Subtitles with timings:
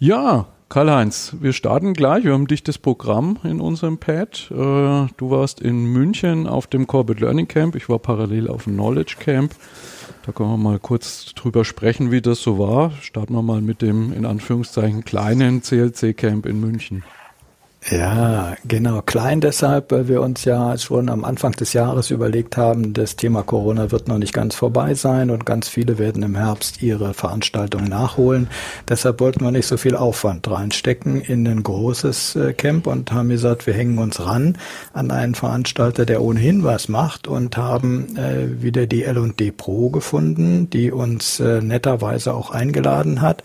[0.00, 2.22] Ja, Karl-Heinz, wir starten gleich.
[2.22, 4.48] Wir haben ein dichtes Programm in unserem Pad.
[4.48, 7.74] Äh, du warst in München auf dem Corporate Learning Camp.
[7.74, 9.56] Ich war parallel auf dem Knowledge Camp.
[10.24, 12.92] Da können wir mal kurz drüber sprechen, wie das so war.
[13.00, 17.02] Starten wir mal mit dem in Anführungszeichen kleinen CLC Camp in München.
[17.86, 19.02] Ja, genau.
[19.02, 23.42] Klein deshalb, weil wir uns ja schon am Anfang des Jahres überlegt haben, das Thema
[23.42, 27.84] Corona wird noch nicht ganz vorbei sein und ganz viele werden im Herbst ihre Veranstaltung
[27.84, 28.48] nachholen.
[28.88, 33.28] Deshalb wollten wir nicht so viel Aufwand reinstecken in ein großes äh, Camp und haben
[33.28, 34.58] gesagt, wir hängen uns ran
[34.92, 40.68] an einen Veranstalter, der ohnehin was macht und haben äh, wieder die L&D Pro gefunden,
[40.68, 43.44] die uns äh, netterweise auch eingeladen hat.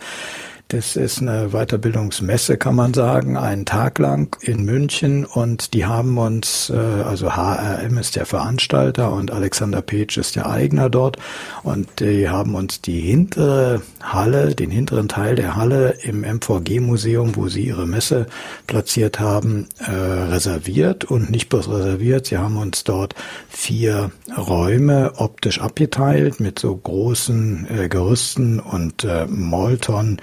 [0.70, 5.24] Das ist eine Weiterbildungsmesse, kann man sagen, einen Tag lang in München.
[5.24, 10.50] Und die haben uns, äh, also HRM ist der Veranstalter und Alexander Page ist der
[10.50, 11.18] Eigner dort.
[11.62, 17.50] Und die haben uns die hintere Halle, den hinteren Teil der Halle im MVG-Museum, wo
[17.50, 18.26] sie ihre Messe
[18.66, 21.06] platziert haben, äh, reserviert.
[21.06, 23.14] Und nicht bloß reserviert, sie haben uns dort
[23.48, 30.18] vier Räume optisch abgeteilt mit so großen äh, Gerüsten und Molton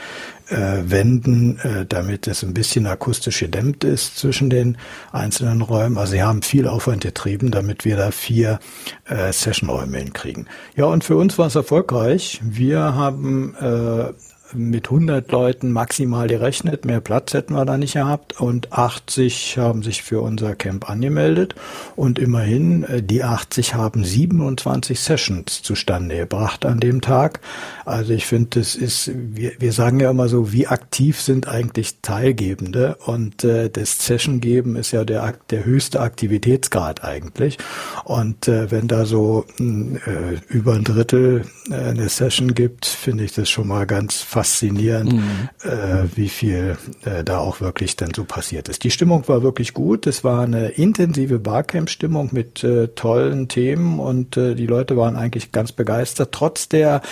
[0.51, 4.77] äh, Wänden, äh, damit es ein bisschen akustisch gedämmt ist zwischen den
[5.13, 5.99] einzelnen Räumen.
[5.99, 8.59] Also sie haben viel Aufwand getrieben, damit wir da vier
[9.07, 10.47] äh, Sessionräume hinkriegen.
[10.77, 12.41] Ja, und für uns war es erfolgreich.
[12.43, 14.13] Wir haben äh,
[14.55, 16.85] mit 100 Leuten maximal gerechnet.
[16.85, 18.41] Mehr Platz hätten wir da nicht gehabt.
[18.41, 21.55] Und 80 haben sich für unser Camp angemeldet.
[21.97, 27.41] Und immerhin, äh, die 80 haben 27 Sessions zustande gebracht an dem Tag.
[27.85, 31.97] Also ich finde, das ist, wir, wir sagen ja immer so, wie aktiv sind eigentlich
[32.03, 32.97] Teilgebende?
[33.07, 37.59] Und äh, das Session geben ist ja der, der höchste Aktivitätsgrad eigentlich.
[38.05, 43.33] Und äh, wenn da so äh, über ein Drittel äh, eine Session gibt, finde ich
[43.33, 45.49] das schon mal ganz faszinierend, mhm.
[45.63, 48.85] äh, wie viel äh, da auch wirklich dann so passiert ist.
[48.85, 50.07] Die Stimmung war wirklich gut.
[50.07, 55.53] Es war eine intensive Barcamp-Stimmung mit äh, tollen Themen und äh, die Leute waren eigentlich
[55.53, 57.03] ganz begeistert, trotz der,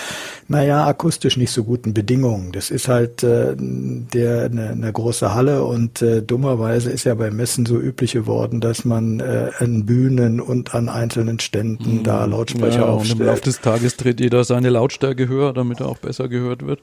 [0.49, 2.53] naja, akustisch nicht so guten Bedingungen.
[2.53, 7.37] Das ist halt äh, der eine, eine große Halle und äh, dummerweise ist ja beim
[7.37, 12.03] Messen so üblich geworden, dass man an Bühnen und an einzelnen Ständen mhm.
[12.05, 13.17] da Lautsprecher ja, aufstellt.
[13.17, 16.67] Und im Laufe des Tages dreht jeder seine Lautstärke höher, damit er auch besser gehört
[16.67, 16.81] wird.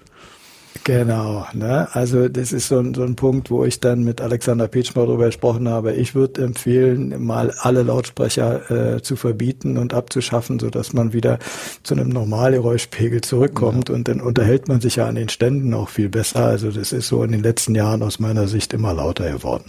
[0.86, 1.88] Genau, ne?
[1.94, 5.08] Also das ist so ein, so ein Punkt, wo ich dann mit Alexander Petsch mal
[5.08, 5.94] darüber gesprochen habe.
[5.94, 11.40] Ich würde empfehlen, mal alle Lautsprecher äh, zu verbieten und abzuschaffen, so dass man wieder
[11.82, 13.96] zu einem Normalgeräuschpegel zurückkommt ja.
[13.96, 16.46] und dann unterhält man sich ja an den Ständen auch viel besser.
[16.46, 19.66] Also das ist so in den letzten Jahren aus meiner Sicht immer lauter geworden.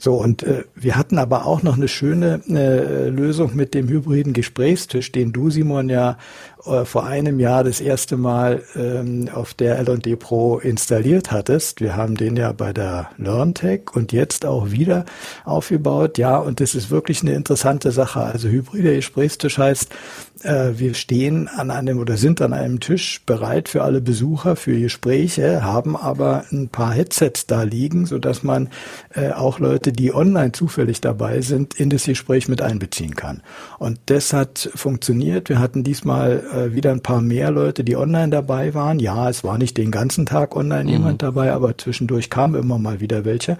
[0.00, 4.34] So und äh, wir hatten aber auch noch eine schöne äh, Lösung mit dem hybriden
[4.34, 6.18] Gesprächstisch, den du Simon ja
[6.64, 11.80] äh, vor einem Jahr das erste Mal ähm, auf der L&D Pro installiert hattest.
[11.80, 15.04] Wir haben den ja bei der LearnTech und jetzt auch wieder
[15.44, 16.18] aufgebaut.
[16.18, 18.20] Ja, und das ist wirklich eine interessante Sache.
[18.20, 19.88] Also hybrider Gesprächstisch heißt,
[20.44, 24.78] äh, wir stehen an einem oder sind an einem Tisch bereit für alle Besucher, für
[24.78, 28.68] Gespräche, haben aber ein paar Headsets da liegen, so dass man
[29.14, 33.42] äh, auch Leute, die online zufällig dabei sind, in das Gespräch mit einbeziehen kann.
[33.78, 35.48] Und das hat funktioniert.
[35.48, 38.98] Wir hatten diesmal äh, wieder ein paar mehr Leute, die online dabei waren.
[38.98, 40.90] Ja, es war nicht den ganzen Tag online mhm.
[40.90, 43.58] jemand dabei, aber zwischendurch kamen immer mal wieder welche.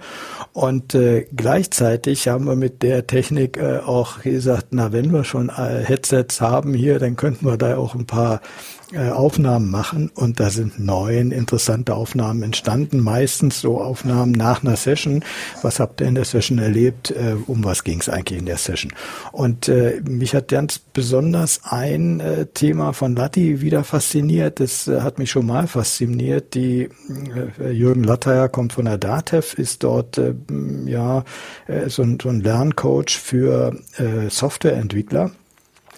[0.51, 5.49] Und äh, gleichzeitig haben wir mit der Technik äh, auch gesagt, na, wenn wir schon
[5.49, 8.41] äh, Headsets haben, haben hier, dann könnten wir da auch ein paar
[8.91, 14.75] äh, Aufnahmen machen und da sind neun interessante Aufnahmen entstanden, meistens so Aufnahmen nach einer
[14.75, 15.23] Session.
[15.61, 17.11] Was habt ihr in der Session erlebt?
[17.11, 18.91] Äh, um was ging es eigentlich in der Session?
[19.31, 22.21] Und äh, mich hat ganz besonders ein
[22.53, 24.59] Thema von Latti wieder fasziniert.
[24.59, 26.53] Das hat mich schon mal fasziniert.
[26.53, 26.89] Die
[27.71, 30.21] Jürgen Latteyer kommt von der DATEV, ist dort
[30.85, 31.23] ja
[31.87, 33.75] so ein Lerncoach für
[34.29, 35.31] Softwareentwickler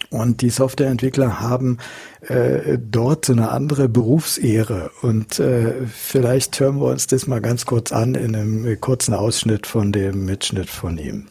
[0.09, 1.77] und die Softwareentwickler haben
[2.21, 4.91] äh, dort so eine andere Berufsehre.
[5.01, 9.67] Und äh, vielleicht hören wir uns das mal ganz kurz an in einem kurzen Ausschnitt
[9.67, 11.27] von dem Mitschnitt von ihm.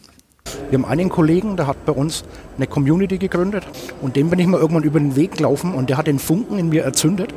[0.69, 2.23] Wir haben einen Kollegen, der hat bei uns
[2.57, 3.65] eine Community gegründet
[4.01, 6.59] und dem bin ich mal irgendwann über den Weg gelaufen und der hat den Funken
[6.59, 7.33] in mir erzündet.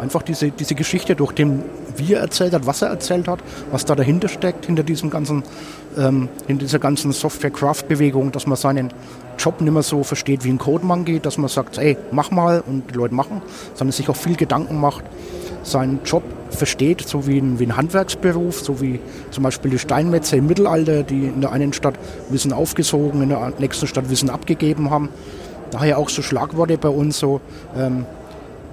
[0.00, 1.62] Einfach diese, diese Geschichte, durch den
[1.96, 3.38] wie er erzählt hat, was er erzählt hat,
[3.70, 5.42] was da dahinter steckt, hinter diesem ganzen,
[5.96, 8.92] ähm, in dieser ganzen Software-Craft-Bewegung, dass man seinen
[9.38, 12.62] Job nicht mehr so versteht wie ein Codemann geht, dass man sagt, ey, mach mal
[12.66, 13.42] und die Leute machen,
[13.74, 15.04] sondern sich auch viel Gedanken macht,
[15.62, 19.00] seinen Job versteht, so wie ein, wie ein Handwerksberuf, so wie
[19.30, 21.94] zum Beispiel die Steinmetze im Mittelalter, die in der einen Stadt
[22.28, 25.08] Wissen aufgesogen, in der nächsten Stadt Wissen abgegeben haben.
[25.70, 27.40] Daher auch so Schlagworte bei uns so,
[27.76, 28.06] ähm,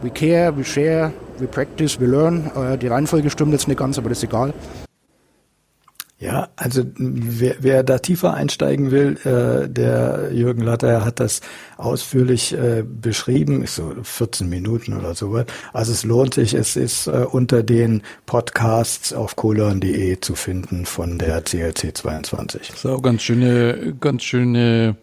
[0.01, 2.49] We care, we share, we practice, we learn.
[2.55, 4.53] Äh, die Reihenfolge stimmt jetzt nicht ganz, aber das ist egal.
[6.21, 11.41] Ja, also wer, wer da tiefer einsteigen will, äh, der Jürgen Latter hat das
[11.77, 15.43] ausführlich äh, beschrieben, ist so 14 Minuten oder so.
[15.73, 21.17] Also es lohnt sich, es ist äh, unter den Podcasts auf colon.de zu finden von
[21.17, 22.67] der CLC 22.
[22.67, 24.95] Das ist auch ganz schöne, ganz schöne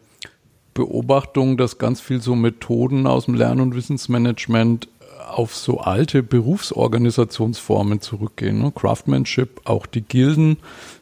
[0.78, 4.86] Beobachtung, dass ganz viel so Methoden aus dem Lern- und Wissensmanagement
[5.28, 8.60] auf so alte Berufsorganisationsformen zurückgehen.
[8.60, 8.70] Ne?
[8.72, 10.58] Craftsmanship, auch die Gilden,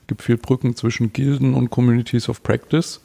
[0.07, 3.03] gibt viel Brücken zwischen Gilden und Communities of Practice,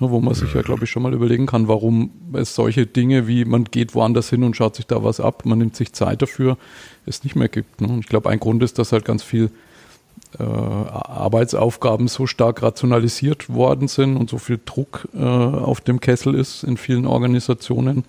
[0.00, 3.28] ne, wo man sich ja, glaube ich, schon mal überlegen kann, warum es solche Dinge
[3.28, 6.22] wie man geht woanders hin und schaut sich da was ab, man nimmt sich Zeit
[6.22, 6.58] dafür,
[7.06, 7.80] es nicht mehr gibt.
[7.80, 7.86] Ne?
[7.86, 9.52] Und ich glaube, ein Grund ist, dass halt ganz viel
[10.38, 16.34] äh, Arbeitsaufgaben so stark rationalisiert worden sind und so viel Druck äh, auf dem Kessel
[16.34, 18.04] ist in vielen Organisationen,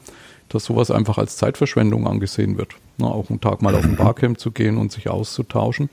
[0.49, 2.75] dass sowas einfach als Zeitverschwendung angesehen wird.
[2.97, 5.89] Ne, auch einen Tag mal auf ein Barcamp zu gehen und sich auszutauschen.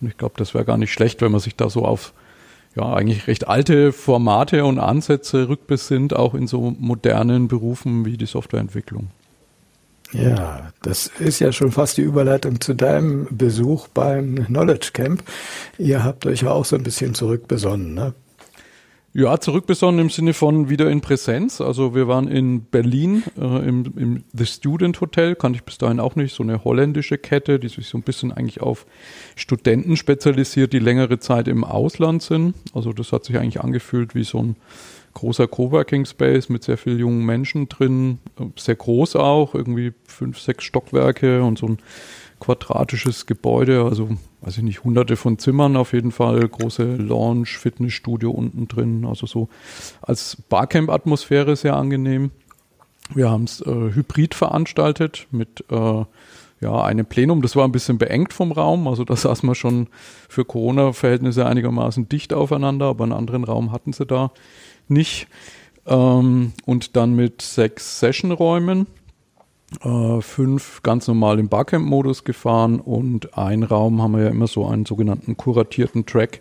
[0.00, 2.12] Und ich glaube, das wäre gar nicht schlecht, wenn man sich da so auf
[2.74, 8.26] ja, eigentlich recht alte Formate und Ansätze rückbesinnt, auch in so modernen Berufen wie die
[8.26, 9.08] Softwareentwicklung.
[10.12, 15.22] Ja, das ist ja schon fast die Überleitung zu deinem Besuch beim Knowledge Camp.
[15.78, 18.14] Ihr habt euch ja auch so ein bisschen zurückbesonnen, ne?
[19.14, 21.60] Ja, zurückbesonnen im Sinne von wieder in Präsenz.
[21.60, 26.00] Also wir waren in Berlin äh, im, im The Student Hotel, kannte ich bis dahin
[26.00, 28.86] auch nicht, so eine holländische Kette, die sich so ein bisschen eigentlich auf
[29.36, 32.54] Studenten spezialisiert, die längere Zeit im Ausland sind.
[32.72, 34.56] Also das hat sich eigentlich angefühlt wie so ein
[35.14, 38.18] großer Coworking Space mit sehr vielen jungen Menschen drin,
[38.56, 41.78] sehr groß auch, irgendwie fünf, sechs Stockwerke und so ein
[42.40, 44.08] quadratisches Gebäude, also
[44.40, 49.26] weiß ich nicht, hunderte von Zimmern auf jeden Fall, große Lounge, Fitnessstudio unten drin, also
[49.26, 49.48] so
[50.00, 52.32] als Barcamp-Atmosphäre sehr angenehm.
[53.14, 56.04] Wir haben es äh, hybrid veranstaltet mit äh,
[56.62, 57.42] ja, einem Plenum.
[57.42, 59.88] Das war ein bisschen beengt vom Raum, also da saß man schon
[60.28, 64.32] für Corona-Verhältnisse einigermaßen dicht aufeinander, aber einen anderen Raum hatten sie da
[64.92, 65.26] nicht.
[65.86, 68.86] Ähm, und dann mit sechs Session-Räumen
[69.80, 74.66] äh, fünf ganz normal im Barcamp-Modus gefahren und ein Raum haben wir ja immer so
[74.66, 76.40] einen sogenannten kuratierten Track,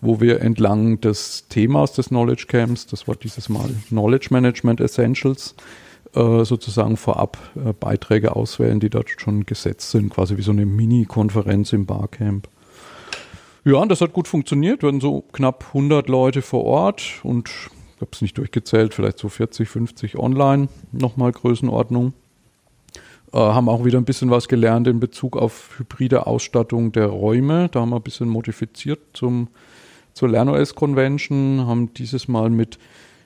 [0.00, 5.54] wo wir entlang des Themas des Knowledge Camps, das war dieses Mal Knowledge Management Essentials,
[6.14, 10.66] äh, sozusagen vorab äh, Beiträge auswählen, die dort schon gesetzt sind, quasi wie so eine
[10.66, 12.48] Mini-Konferenz im Barcamp.
[13.64, 14.82] Ja, und das hat gut funktioniert.
[14.82, 17.48] Wir hatten so knapp 100 Leute vor Ort und
[18.02, 22.12] habe es nicht durchgezählt, vielleicht so 40, 50 online, nochmal Größenordnung.
[23.32, 27.68] Äh, haben auch wieder ein bisschen was gelernt in Bezug auf hybride Ausstattung der Räume.
[27.70, 29.48] Da haben wir ein bisschen modifiziert zum,
[30.12, 32.78] zur LernOS Convention, haben dieses Mal mit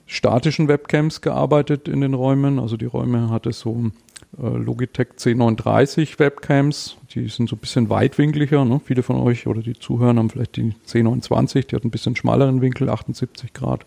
[0.06, 2.60] statischen Webcams gearbeitet in den Räumen.
[2.60, 3.90] Also die Räume hatte so
[4.40, 8.64] äh, Logitech C39 Webcams, die sind so ein bisschen weitwinkliger.
[8.64, 8.80] Ne?
[8.84, 12.60] Viele von euch oder die Zuhörer haben vielleicht die C29, die hat ein bisschen schmaleren
[12.60, 13.84] Winkel, 78 Grad.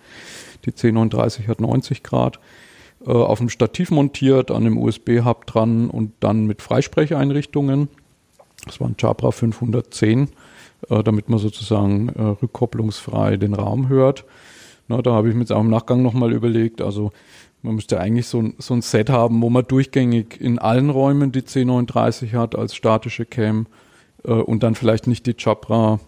[0.66, 2.40] Die C39 hat 90 Grad
[3.06, 7.88] äh, auf dem Stativ montiert, an dem USB-Hub dran und dann mit Freisprecheinrichtungen.
[8.66, 10.30] Das war ein Jabra 510,
[10.90, 14.26] äh, damit man sozusagen äh, rückkopplungsfrei den Raum hört.
[14.88, 17.12] Na, da habe ich mir jetzt auch im Nachgang nochmal überlegt, also
[17.62, 21.32] man müsste eigentlich so ein, so ein Set haben, wo man durchgängig in allen Räumen
[21.32, 23.68] die C39 hat als statische Cam
[24.24, 26.00] äh, und dann vielleicht nicht die Jabra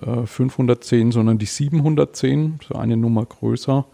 [0.00, 3.84] äh, 510, sondern die 710, so eine Nummer größer.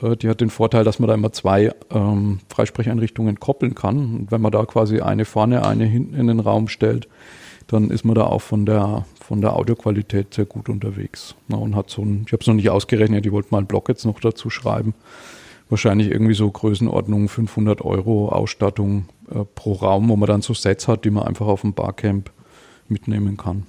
[0.00, 3.98] Äh, die hat den Vorteil, dass man da immer zwei ähm, Freisprecheinrichtungen koppeln kann.
[4.14, 7.08] Und wenn man da quasi eine vorne, eine hinten in den Raum stellt,
[7.66, 11.34] dann ist man da auch von der, von der Audioqualität sehr gut unterwegs.
[11.48, 13.66] Na, und hat so ein, ich habe es noch nicht ausgerechnet, ich wollte mal einen
[13.66, 14.94] Blog jetzt noch dazu schreiben.
[15.68, 20.86] Wahrscheinlich irgendwie so Größenordnung 500 Euro Ausstattung äh, pro Raum, wo man dann so Sets
[20.86, 22.30] hat, die man einfach auf dem Barcamp
[22.88, 23.66] mitnehmen kann.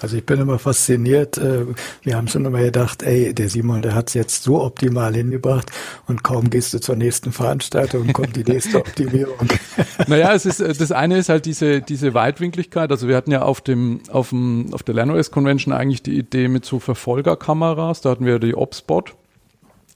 [0.00, 1.38] Also ich bin immer fasziniert.
[1.38, 1.66] Äh,
[2.02, 5.70] wir haben schon immer gedacht, ey, der Simon, der hat es jetzt so optimal hingebracht
[6.06, 9.48] und kaum gehst du zur nächsten Veranstaltung, kommt die nächste Optimierung.
[10.06, 12.90] Naja, es ist, äh, das eine ist halt diese, diese Weitwinkligkeit.
[12.90, 16.48] Also wir hatten ja auf dem, auf dem, auf der LernOS Convention eigentlich die Idee
[16.48, 18.00] mit so Verfolgerkameras.
[18.00, 19.14] Da hatten wir die Obspot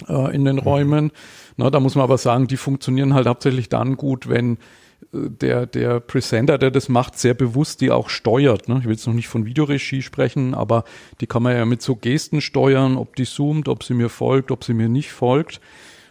[0.09, 0.63] äh, in den mhm.
[0.63, 1.11] Räumen.
[1.57, 4.59] Na, da muss man aber sagen, die funktionieren halt hauptsächlich dann gut, wenn
[5.13, 8.69] der, der Presenter, der das macht, sehr bewusst die auch steuert.
[8.69, 8.79] Ne?
[8.79, 10.85] Ich will jetzt noch nicht von Videoregie sprechen, aber
[11.21, 14.51] die kann man ja mit so Gesten steuern, ob die zoomt, ob sie mir folgt,
[14.51, 15.61] ob sie mir nicht folgt.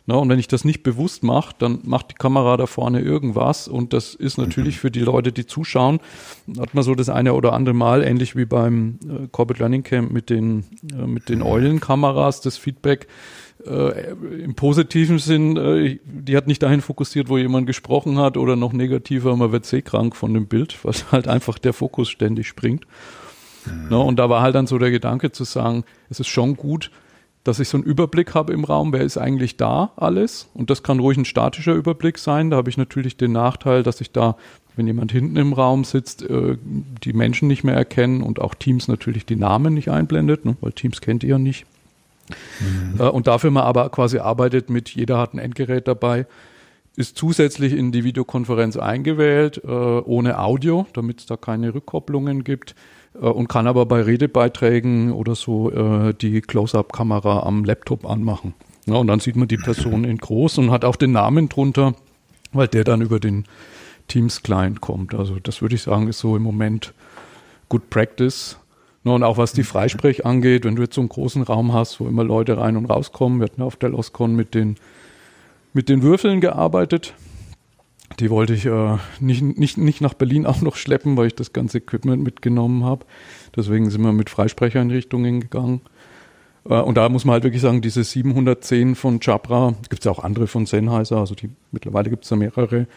[0.05, 0.17] Ne?
[0.17, 3.93] Und wenn ich das nicht bewusst mache, dann macht die Kamera da vorne irgendwas und
[3.93, 6.00] das ist natürlich für die Leute, die zuschauen,
[6.60, 10.12] hat man so das eine oder andere Mal, ähnlich wie beim äh, Corporate Learning Camp
[10.12, 13.07] mit den, äh, mit den Eulenkameras, das Feedback,
[13.65, 14.12] äh,
[14.44, 18.74] im positiven Sinn, äh, die hat nicht dahin fokussiert, wo jemand gesprochen hat oder noch
[18.74, 22.86] negativer, man wird seekrank von dem Bild, weil halt einfach der Fokus ständig springt.
[23.65, 23.89] Mhm.
[23.89, 26.91] Ne, und da war halt dann so der Gedanke zu sagen, es ist schon gut,
[27.44, 30.50] dass ich so einen Überblick habe im Raum, wer ist eigentlich da alles.
[30.53, 32.51] Und das kann ruhig ein statischer Überblick sein.
[32.51, 34.38] Da habe ich natürlich den Nachteil, dass ich da,
[34.75, 38.88] wenn jemand hinten im Raum sitzt, äh, die Menschen nicht mehr erkennen und auch Teams
[38.88, 41.65] natürlich die Namen nicht einblendet, ne, weil Teams kennt ihr ja nicht.
[42.59, 43.00] Mhm.
[43.00, 46.25] Und dafür man aber quasi arbeitet mit, jeder hat ein Endgerät dabei,
[46.95, 52.75] ist zusätzlich in die Videokonferenz eingewählt, äh, ohne Audio, damit es da keine Rückkopplungen gibt
[53.15, 55.71] äh, und kann aber bei Redebeiträgen oder so
[56.11, 58.53] die Close-up-Kamera am Laptop anmachen.
[58.88, 61.93] Und dann sieht man die Person in groß und hat auch den Namen drunter,
[62.51, 63.45] weil der dann über den
[64.07, 65.13] Teams-Client kommt.
[65.13, 66.93] Also das würde ich sagen, ist so im Moment
[67.69, 68.57] Good Practice.
[69.03, 72.00] Ja, und auch was die Freisprech angeht, wenn du jetzt so einen großen Raum hast,
[72.00, 74.75] wo immer Leute rein und rauskommen, wir hatten auf der Loscon mit den,
[75.74, 77.13] mit den Würfeln gearbeitet.
[78.20, 81.53] Die wollte ich äh, nicht, nicht, nicht nach Berlin auch noch schleppen, weil ich das
[81.53, 83.05] ganze Equipment mitgenommen habe.
[83.55, 85.81] Deswegen sind wir mit Freisprecheinrichtungen gegangen.
[86.70, 90.12] Äh, und da muss man halt wirklich sagen, diese 710 von Jabra, gibt es ja
[90.12, 92.88] auch andere von Sennheiser, also die, mittlerweile gibt es da mehrere,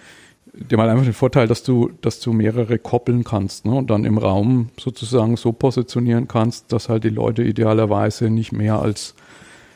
[0.56, 3.72] die haben einfach den Vorteil, dass du, dass du mehrere koppeln kannst ne?
[3.74, 8.78] und dann im Raum sozusagen so positionieren kannst, dass halt die Leute idealerweise nicht mehr
[8.78, 9.14] als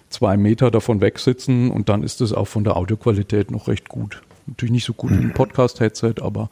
[0.09, 4.23] zwei Meter davon wegsitzen und dann ist es auch von der Audioqualität noch recht gut.
[4.47, 6.49] Natürlich nicht so gut wie ein Podcast-Headset, aber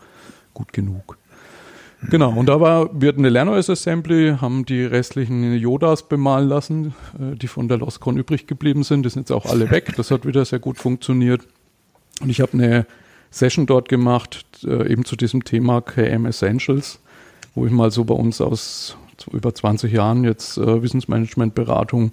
[0.52, 1.16] gut genug.
[2.10, 6.94] Genau, und da war, wir hatten eine LernOS Assembly, haben die restlichen Yodas bemalen lassen,
[7.18, 9.04] äh, die von der Loscon übrig geblieben sind.
[9.04, 9.94] Die sind jetzt auch alle weg.
[9.96, 11.46] Das hat wieder sehr gut funktioniert.
[12.20, 12.86] Und ich habe eine
[13.36, 17.00] Session dort gemacht, äh, eben zu diesem Thema KM Essentials,
[17.54, 18.96] wo ich mal so bei uns aus
[19.30, 22.12] über 20 Jahren jetzt äh, Wissensmanagement-Beratung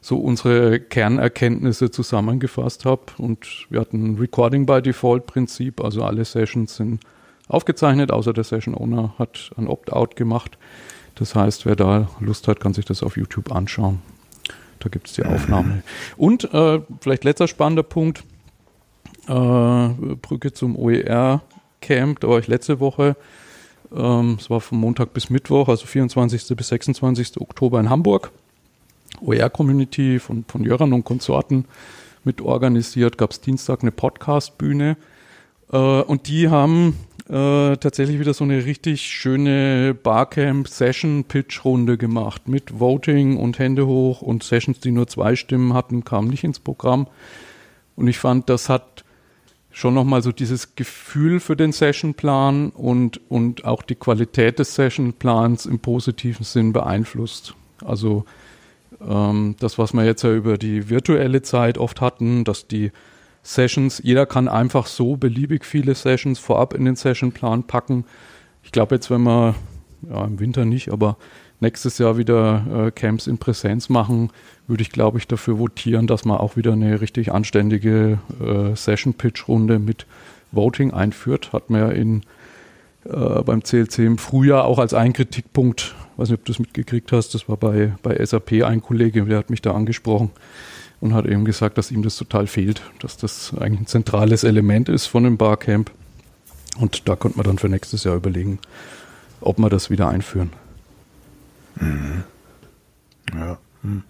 [0.00, 3.02] so unsere Kernerkenntnisse zusammengefasst habe.
[3.18, 7.00] Und wir hatten Recording by Default Prinzip, also alle Sessions sind
[7.48, 10.56] aufgezeichnet, außer der Session Owner hat ein Opt-out gemacht.
[11.16, 14.00] Das heißt, wer da Lust hat, kann sich das auf YouTube anschauen.
[14.78, 15.82] Da gibt es die Aufnahme.
[16.16, 18.24] Und äh, vielleicht letzter spannender Punkt,
[19.26, 23.16] Brücke zum OER-Camp, da war ich letzte Woche.
[23.94, 26.56] Ähm, es war von Montag bis Mittwoch, also 24.
[26.56, 27.40] bis 26.
[27.40, 28.30] Oktober in Hamburg.
[29.20, 31.66] OER-Community von, von Jöran und Konsorten
[32.24, 34.96] mit organisiert, gab es Dienstag eine Podcast-Bühne.
[35.72, 36.96] Äh, und die haben
[37.28, 44.42] äh, tatsächlich wieder so eine richtig schöne Barcamp-Session-Pitch-Runde gemacht mit Voting und Hände hoch und
[44.42, 47.06] Sessions, die nur zwei Stimmen hatten, kamen nicht ins Programm.
[47.96, 49.04] Und ich fand, das hat
[49.72, 55.66] schon nochmal so dieses Gefühl für den Sessionplan und, und auch die Qualität des Sessionplans
[55.66, 57.54] im positiven Sinn beeinflusst.
[57.84, 58.24] Also
[59.06, 62.92] ähm, das, was wir jetzt ja über die virtuelle Zeit oft hatten, dass die
[63.42, 68.04] Sessions, jeder kann einfach so beliebig viele Sessions vorab in den Sessionplan packen.
[68.62, 69.54] Ich glaube jetzt, wenn wir,
[70.08, 71.16] ja im Winter nicht, aber
[71.62, 74.30] nächstes Jahr wieder äh, Camps in Präsenz machen,
[74.66, 79.78] würde ich, glaube ich, dafür votieren, dass man auch wieder eine richtig anständige äh, Session-Pitch-Runde
[79.78, 80.06] mit
[80.50, 81.52] Voting einführt.
[81.54, 82.22] Hat man ja in,
[83.04, 87.12] äh, beim CLC im Frühjahr auch als ein Kritikpunkt weiß nicht, ob du es mitgekriegt
[87.12, 90.30] hast, das war bei, bei SAP ein Kollege, der hat mich da angesprochen
[91.00, 94.88] und hat eben gesagt, dass ihm das total fehlt, dass das eigentlich ein zentrales Element
[94.88, 95.90] ist von dem Barcamp.
[96.78, 98.58] Und da könnte man dann für nächstes Jahr überlegen,
[99.40, 100.50] ob wir das wieder einführen.
[101.76, 102.24] Mhm.
[103.34, 103.58] Ja.
[103.82, 104.02] Hm.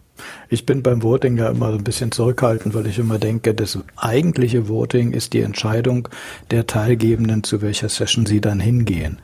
[0.49, 3.78] Ich bin beim Voting ja immer so ein bisschen zurückhaltend, weil ich immer denke, das
[3.97, 6.09] eigentliche Voting ist die Entscheidung
[6.50, 9.19] der Teilgebenden, zu welcher Session sie dann hingehen.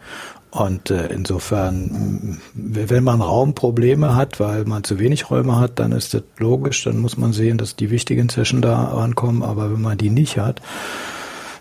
[0.51, 6.15] Und äh, insofern, wenn man Raumprobleme hat, weil man zu wenig Räume hat, dann ist
[6.15, 9.43] das logisch, dann muss man sehen, dass die wichtigen Sessions da rankommen.
[9.43, 10.63] Aber wenn man die nicht hat,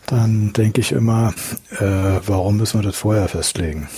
[0.06, 1.34] dann denke ich immer,
[1.80, 3.90] äh, warum müssen wir das vorher festlegen?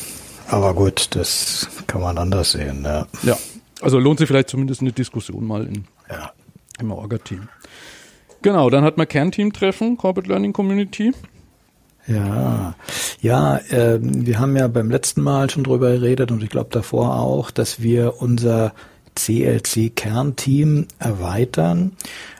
[0.49, 2.83] Aber gut, das kann man anders sehen.
[2.83, 3.37] Ja, ja
[3.81, 6.31] also lohnt sich vielleicht zumindest eine Diskussion mal in, ja.
[6.79, 7.47] im Orga-Team.
[8.41, 11.13] Genau, dann hat man Kernteam-Treffen, Corporate Learning Community.
[12.07, 12.73] Ja,
[13.21, 17.19] ja, äh, wir haben ja beim letzten Mal schon drüber geredet und ich glaube davor
[17.19, 18.73] auch, dass wir unser
[19.15, 21.91] CLC-Kernteam erweitern.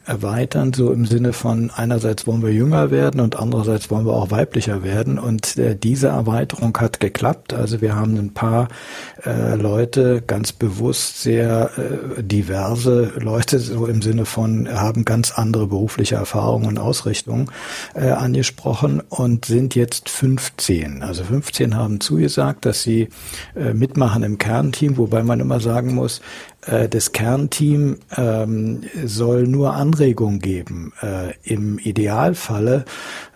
[0.10, 4.32] Erweitern, so im Sinne von einerseits wollen wir jünger werden und andererseits wollen wir auch
[4.32, 5.20] weiblicher werden.
[5.20, 7.54] Und äh, diese Erweiterung hat geklappt.
[7.54, 8.68] Also wir haben ein paar
[9.26, 15.68] äh, Leute ganz bewusst sehr äh, diverse Leute, so im Sinne von haben ganz andere
[15.68, 17.52] berufliche Erfahrungen und Ausrichtungen
[17.94, 21.04] äh, angesprochen und sind jetzt 15.
[21.04, 23.10] Also 15 haben zugesagt, dass sie
[23.56, 26.22] äh, mitmachen im Kernteam, wobei man immer sagen muss,
[26.62, 30.92] das Kernteam ähm, soll nur Anregungen geben.
[31.02, 32.84] Äh, Im Idealfalle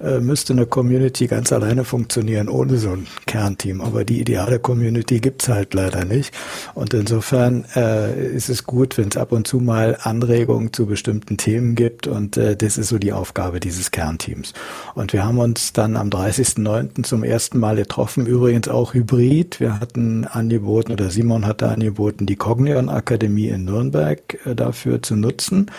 [0.01, 3.80] äh, müsste eine Community ganz alleine funktionieren, ohne so ein Kernteam.
[3.80, 6.34] Aber die ideale Community gibt's halt leider nicht.
[6.74, 11.38] Und insofern äh, ist es gut, wenn es ab und zu mal Anregungen zu bestimmten
[11.38, 12.08] Themen gibt.
[12.08, 14.53] Und äh, das ist so die Aufgabe dieses Kernteams.
[14.96, 17.03] Und wir haben uns dann am 30.09.
[17.03, 19.62] zum ersten Mal getroffen, übrigens auch hybrid.
[19.62, 25.15] Wir hatten angeboten, oder Simon hatte angeboten, die Cognion Akademie in Nürnberg äh, dafür zu
[25.15, 25.72] nutzen.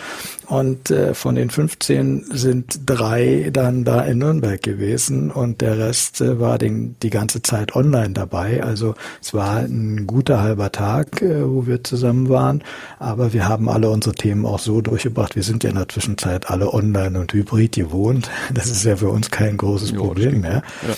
[0.47, 6.21] Und äh, von den 15 sind drei dann da in Nürnberg gewesen und der Rest
[6.21, 8.63] äh, war den, die ganze Zeit online dabei.
[8.63, 12.63] Also es war ein guter halber Tag, wo wir zusammen waren,
[12.99, 15.35] aber wir haben alle unsere Themen auch so durchgebracht.
[15.35, 18.29] Wir sind ja in der Zwischenzeit alle online und hybrid gewohnt.
[18.53, 20.61] Das ist ja für uns kein großes Problem mehr.
[20.87, 20.95] Ja.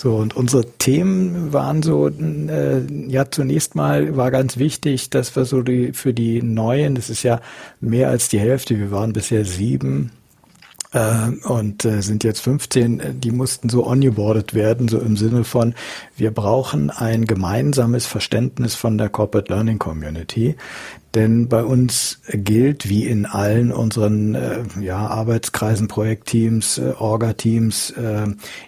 [0.00, 5.44] So, und unsere Themen waren so, äh, ja, zunächst mal war ganz wichtig, dass wir
[5.44, 7.40] so die, für die Neuen, das ist ja
[7.80, 10.12] mehr als die Hälfte, wir waren bisher sieben,
[10.92, 15.74] äh, und äh, sind jetzt 15, die mussten so ongeboardet werden, so im Sinne von,
[16.16, 20.56] wir brauchen ein gemeinsames Verständnis von der Corporate Learning Community.
[21.14, 28.26] Denn bei uns gilt, wie in allen unseren äh, ja, Arbeitskreisen, Projektteams, äh, Orga-Teams, äh,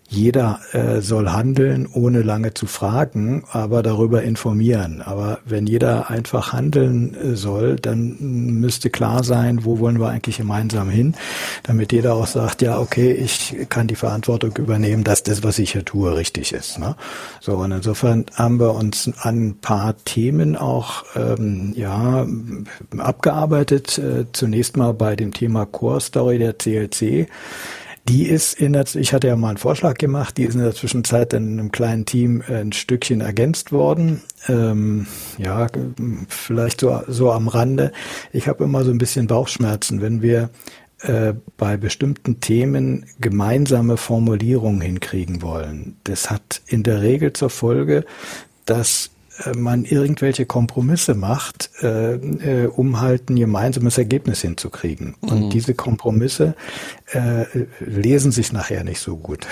[0.08, 5.02] jeder äh, soll handeln, ohne lange zu fragen, aber darüber informieren.
[5.02, 8.16] Aber wenn jeder einfach handeln äh, soll, dann
[8.60, 11.14] müsste klar sein, wo wollen wir eigentlich gemeinsam hin,
[11.62, 15.72] damit jeder auch sagt, ja, okay, ich kann die Verantwortung übernehmen, dass das, was ich
[15.72, 16.78] hier tue, richtig ist.
[16.78, 16.96] Ne?
[17.40, 22.26] So, und insofern haben wir uns an ein paar Themen auch ähm, ja
[22.96, 23.98] abgearbeitet.
[23.98, 27.28] Äh, zunächst mal bei dem Thema Core Story der CLC.
[28.08, 30.74] Die ist in der, ich hatte ja mal einen Vorschlag gemacht, die ist in der
[30.74, 34.22] Zwischenzeit in einem kleinen Team ein Stückchen ergänzt worden.
[34.48, 35.06] Ähm,
[35.38, 35.68] ja,
[36.28, 37.92] vielleicht so, so am Rande.
[38.32, 40.50] Ich habe immer so ein bisschen Bauchschmerzen, wenn wir
[41.02, 45.96] äh, bei bestimmten Themen gemeinsame Formulierungen hinkriegen wollen.
[46.04, 48.04] Das hat in der Regel zur Folge,
[48.66, 49.19] dass äh,
[49.56, 55.16] man irgendwelche Kompromisse macht, äh, äh, um halt ein gemeinsames Ergebnis hinzukriegen.
[55.20, 55.28] Mhm.
[55.28, 56.54] Und diese Kompromisse
[57.12, 57.44] äh,
[57.80, 59.46] lesen sich nachher nicht so gut.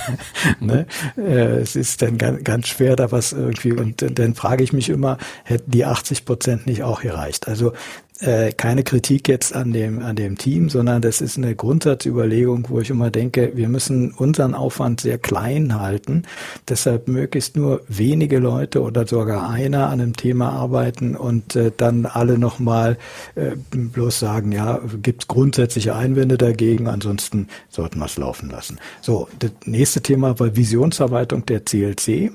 [0.60, 0.86] ne?
[1.16, 4.88] äh, es ist dann ganz, ganz schwer, da was irgendwie, und dann frage ich mich
[4.88, 7.48] immer, hätten die 80 Prozent nicht auch gereicht?
[7.48, 7.72] Also
[8.20, 12.80] äh, keine Kritik jetzt an dem, an dem Team, sondern das ist eine Grundsatzüberlegung, wo
[12.80, 16.24] ich immer denke, wir müssen unseren Aufwand sehr klein halten.
[16.68, 22.06] Deshalb möglichst nur wenige Leute oder sogar einer an einem Thema arbeiten und äh, dann
[22.06, 22.98] alle nochmal
[23.36, 28.78] äh, bloß sagen, ja, gibt es grundsätzliche Einwände dagegen, ansonsten sollten wir es laufen lassen.
[29.00, 32.32] So, das nächste Thema war Visionsarbeitung der CLC.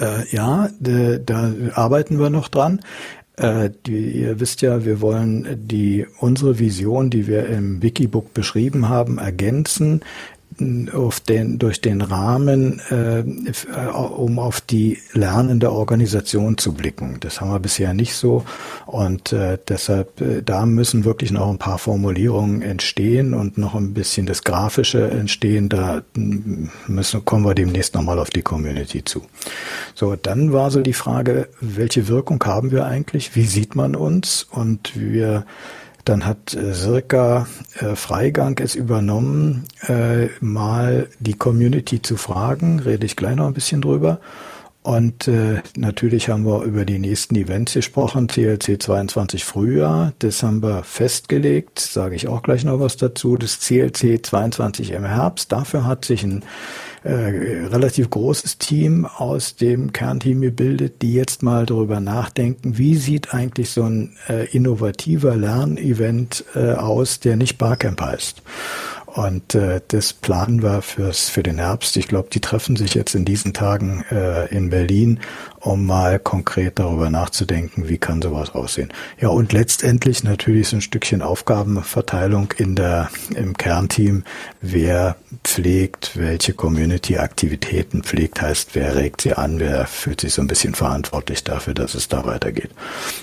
[0.00, 2.80] Äh, ja, da arbeiten wir noch dran.
[3.40, 8.90] Äh, die, ihr wisst ja, wir wollen die unsere Vision, die wir im Wikibook beschrieben
[8.90, 10.02] haben, ergänzen
[10.60, 13.24] den, durch den Rahmen, äh,
[13.88, 17.16] um auf die lernende Organisation zu blicken.
[17.20, 18.44] Das haben wir bisher nicht so
[18.86, 23.94] und äh, deshalb, äh, da müssen wirklich noch ein paar Formulierungen entstehen und noch ein
[23.94, 25.68] bisschen das Grafische entstehen.
[25.68, 29.22] Da müssen, kommen wir demnächst nochmal auf die Community zu.
[29.94, 33.34] So, dann war so die Frage, welche Wirkung haben wir eigentlich?
[33.34, 34.46] Wie sieht man uns?
[34.50, 35.44] Und wir
[36.04, 37.46] dann hat äh, Sirka
[37.78, 43.54] äh, Freigang es übernommen, äh, mal die Community zu fragen, rede ich gleich noch ein
[43.54, 44.20] bisschen drüber.
[44.82, 50.62] Und äh, natürlich haben wir über die nächsten Events gesprochen, CLC 22 Frühjahr, das haben
[50.62, 55.84] wir festgelegt, sage ich auch gleich noch was dazu, das CLC 22 im Herbst, dafür
[55.84, 56.44] hat sich ein
[57.02, 63.34] äh, relativ großes Team aus dem Kernteam gebildet, die jetzt mal darüber nachdenken, wie sieht
[63.34, 68.42] eigentlich so ein äh, innovativer Lernevent äh, aus, der nicht Barcamp heißt.
[69.14, 71.96] Und äh, das planen wir fürs, für den Herbst.
[71.96, 75.18] Ich glaube, die treffen sich jetzt in diesen Tagen äh, in Berlin,
[75.58, 78.92] um mal konkret darüber nachzudenken, wie kann sowas aussehen.
[79.20, 84.22] Ja, und letztendlich natürlich so ein Stückchen Aufgabenverteilung in der, im Kernteam.
[84.60, 90.48] Wer pflegt, welche Community-Aktivitäten pflegt, heißt, wer regt sie an, wer fühlt sich so ein
[90.48, 92.70] bisschen verantwortlich dafür, dass es da weitergeht.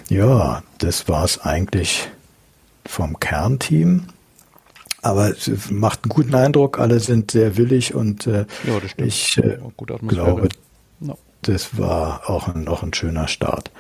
[0.09, 2.09] Ja, das war's eigentlich
[2.85, 4.07] vom Kernteam.
[5.07, 9.57] Aber es macht einen guten Eindruck, alle sind sehr willig und äh, ja, ich äh,
[10.05, 10.49] glaube,
[10.99, 11.17] no.
[11.43, 13.71] das war auch ein, noch ein schöner Start.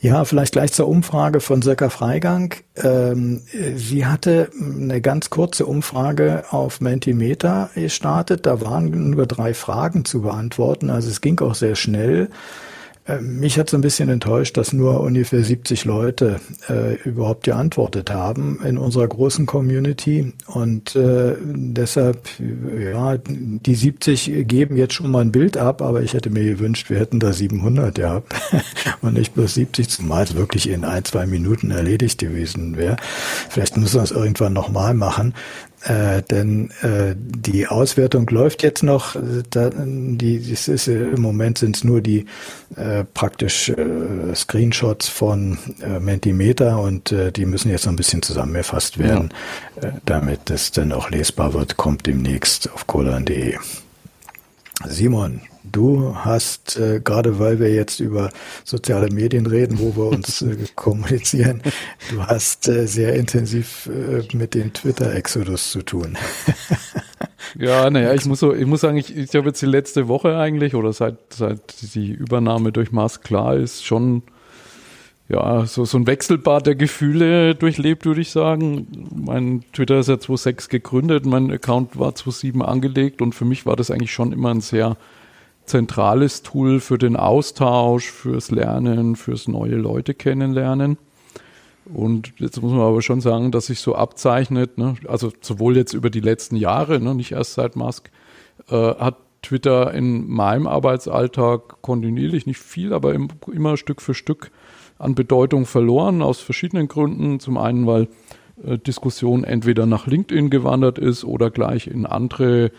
[0.00, 2.54] Ja, vielleicht gleich zur Umfrage von Söcker Freigang.
[2.76, 3.42] Ähm,
[3.74, 8.46] sie hatte eine ganz kurze Umfrage auf Mentimeter gestartet.
[8.46, 10.90] Da waren nur drei Fragen zu beantworten.
[10.90, 12.28] Also es ging auch sehr schnell.
[13.06, 18.10] Äh, mich hat so ein bisschen enttäuscht, dass nur ungefähr 70 Leute äh, überhaupt geantwortet
[18.10, 20.32] haben in unserer großen Community.
[20.46, 26.14] Und äh, deshalb, ja, die 70 geben jetzt schon mal ein Bild ab, aber ich
[26.14, 28.34] hätte mir gewünscht, wir hätten da 700 gehabt
[29.02, 32.96] und nicht bloß 70, zumal es wirklich in ein, zwei Minuten erledigt gewesen wäre.
[33.48, 35.34] Vielleicht müssen wir es irgendwann nochmal machen.
[35.86, 39.14] Äh, denn äh, die Auswertung läuft jetzt noch.
[39.50, 42.26] Da, die, das ist, äh, Im Moment sind es nur die
[42.74, 48.22] äh, praktisch äh, Screenshots von äh, Mentimeter und äh, die müssen jetzt noch ein bisschen
[48.22, 49.32] zusammengefasst werden,
[49.80, 49.90] ja.
[49.90, 53.56] äh, damit es dann auch lesbar wird, kommt demnächst auf kolan.de.
[54.84, 55.40] Simon,
[55.72, 58.30] Du hast, äh, gerade weil wir jetzt über
[58.64, 61.62] soziale Medien reden, wo wir uns äh, kommunizieren,
[62.10, 66.16] du hast äh, sehr intensiv äh, mit dem Twitter-Exodus zu tun.
[67.58, 70.36] ja, naja, ich muss so, ich muss sagen, ich, ich habe jetzt die letzte Woche
[70.38, 74.22] eigentlich oder seit, seit die Übernahme durch Mars klar ist, schon
[75.28, 78.86] ja, so, so ein Wechselbad der Gefühle durchlebt, würde ich sagen.
[79.12, 83.74] Mein Twitter ist ja 2006 gegründet, mein Account war 2007 angelegt und für mich war
[83.74, 84.96] das eigentlich schon immer ein sehr
[85.64, 90.96] zentrales Tool für den Austausch, fürs Lernen, fürs neue Leute kennenlernen.
[91.92, 95.92] Und jetzt muss man aber schon sagen, dass sich so abzeichnet, ne, also sowohl jetzt
[95.92, 98.10] über die letzten Jahre, ne, nicht erst seit Musk,
[98.68, 104.50] äh, hat Twitter in meinem Arbeitsalltag kontinuierlich nicht viel, aber im, immer Stück für Stück
[104.98, 107.40] an Bedeutung verloren, aus verschiedenen Gründen.
[107.40, 108.08] Zum einen, weil
[108.64, 112.70] äh, Diskussion entweder nach LinkedIn gewandert ist oder gleich in andere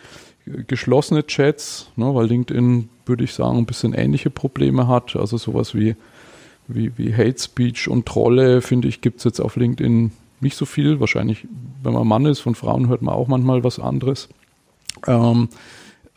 [0.67, 5.15] geschlossene Chats, ne, weil LinkedIn, würde ich sagen, ein bisschen ähnliche Probleme hat.
[5.15, 5.95] Also sowas wie,
[6.67, 10.65] wie, wie Hate Speech und Trolle, finde ich, gibt es jetzt auf LinkedIn nicht so
[10.65, 10.99] viel.
[10.99, 11.47] Wahrscheinlich,
[11.83, 14.29] wenn man Mann ist, von Frauen hört man auch manchmal was anderes.
[15.05, 15.49] Ähm,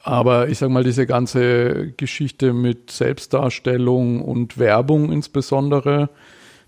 [0.03, 6.09] aber ich sage mal, diese ganze Geschichte mit Selbstdarstellung und Werbung insbesondere,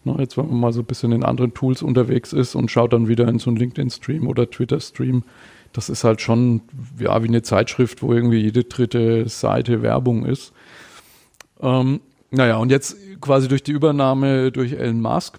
[0.04, 2.92] ne, jetzt wenn man mal so ein bisschen in anderen Tools unterwegs ist und schaut
[2.92, 5.24] dann wieder in so einen LinkedIn-Stream oder Twitter-Stream,
[5.72, 6.60] das ist halt schon
[6.98, 10.52] ja, wie eine Zeitschrift, wo irgendwie jede dritte Seite Werbung ist.
[11.60, 15.38] Ähm, naja, und jetzt quasi durch die Übernahme durch Elon Musk,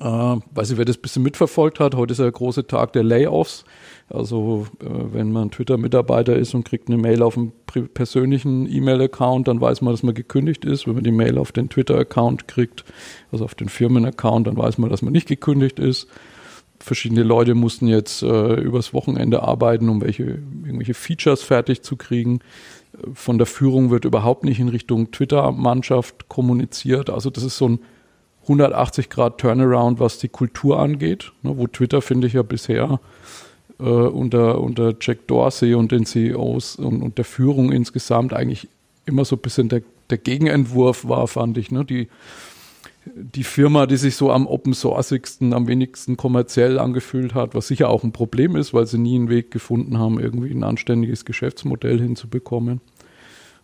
[0.00, 3.02] äh, weiß ich, wer das ein bisschen mitverfolgt hat, heute ist der große Tag der
[3.02, 3.64] Layoffs.
[4.08, 7.52] Also äh, wenn man Twitter-Mitarbeiter ist und kriegt eine Mail auf einen
[7.92, 10.86] persönlichen E-Mail-Account, dann weiß man, dass man gekündigt ist.
[10.86, 12.84] Wenn man die Mail auf den Twitter-Account kriegt,
[13.32, 16.08] also auf den Firmen-Account, dann weiß man, dass man nicht gekündigt ist
[16.78, 22.40] verschiedene Leute mussten jetzt äh, übers Wochenende arbeiten, um welche, irgendwelche Features fertig zu kriegen.
[23.12, 27.10] Von der Führung wird überhaupt nicht in Richtung Twitter-Mannschaft kommuniziert.
[27.10, 27.80] Also das ist so ein
[28.42, 33.00] 180 Grad Turnaround, was die Kultur angeht, ne, wo Twitter, finde ich ja bisher
[33.78, 38.68] äh, unter, unter Jack Dorsey und den CEOs und, und, der Führung insgesamt eigentlich
[39.04, 41.70] immer so ein bisschen der, der Gegenentwurf war, fand ich.
[41.70, 41.84] Ne?
[41.84, 42.08] Die
[43.14, 47.88] die Firma, die sich so am open sourcigsten, am wenigsten kommerziell angefühlt hat, was sicher
[47.88, 52.00] auch ein Problem ist, weil sie nie einen Weg gefunden haben, irgendwie ein anständiges Geschäftsmodell
[52.00, 52.80] hinzubekommen.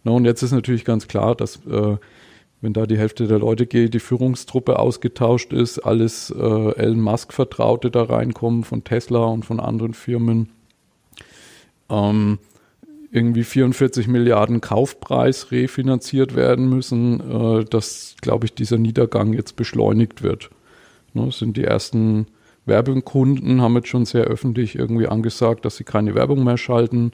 [0.05, 1.97] Na, und jetzt ist natürlich ganz klar, dass äh,
[2.63, 7.33] wenn da die Hälfte der Leute geht, die Führungstruppe ausgetauscht ist, alles äh, Elon Musk
[7.33, 10.49] Vertraute da reinkommen von Tesla und von anderen Firmen.
[11.91, 12.39] Ähm,
[13.11, 20.23] irgendwie 44 Milliarden Kaufpreis refinanziert werden müssen, äh, dass, glaube ich, dieser Niedergang jetzt beschleunigt
[20.23, 20.51] wird.
[21.15, 22.27] Ne, sind die ersten
[22.65, 27.11] Werbekunden, haben jetzt schon sehr öffentlich irgendwie angesagt, dass sie keine Werbung mehr schalten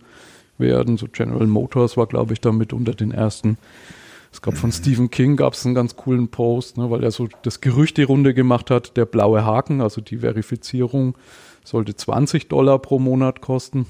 [0.58, 0.98] werden.
[0.98, 3.56] So General Motors war, glaube ich, damit unter den ersten.
[4.32, 4.72] Es gab von.
[4.72, 8.02] Stephen King gab es einen ganz coolen Post, ne, weil er so das Gerücht die
[8.02, 11.16] Runde gemacht hat, der blaue Haken, also die Verifizierung,
[11.64, 13.86] sollte 20 Dollar pro Monat kosten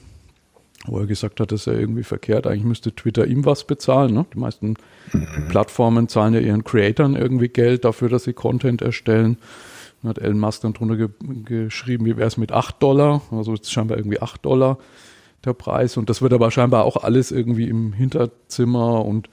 [0.87, 2.47] wo er gesagt hat, das ist ja irgendwie verkehrt.
[2.47, 4.15] Eigentlich müsste Twitter ihm was bezahlen.
[4.15, 4.27] Ne?
[4.33, 4.75] Die meisten
[5.13, 5.49] mhm.
[5.49, 9.39] Plattformen zahlen ja ihren Creatoren irgendwie Geld dafür, dass sie Content erstellen.
[10.03, 11.09] Dann hat Elon Musk dann drunter ge
[11.45, 13.23] geschrieben, wie wäre es mit 8 Dollar?
[13.33, 14.79] Also jetzt scheinbar irgendwie 8 Dollar
[15.45, 15.97] der Preis.
[15.97, 19.29] Und das wird aber scheinbar auch alles irgendwie im Hinterzimmer und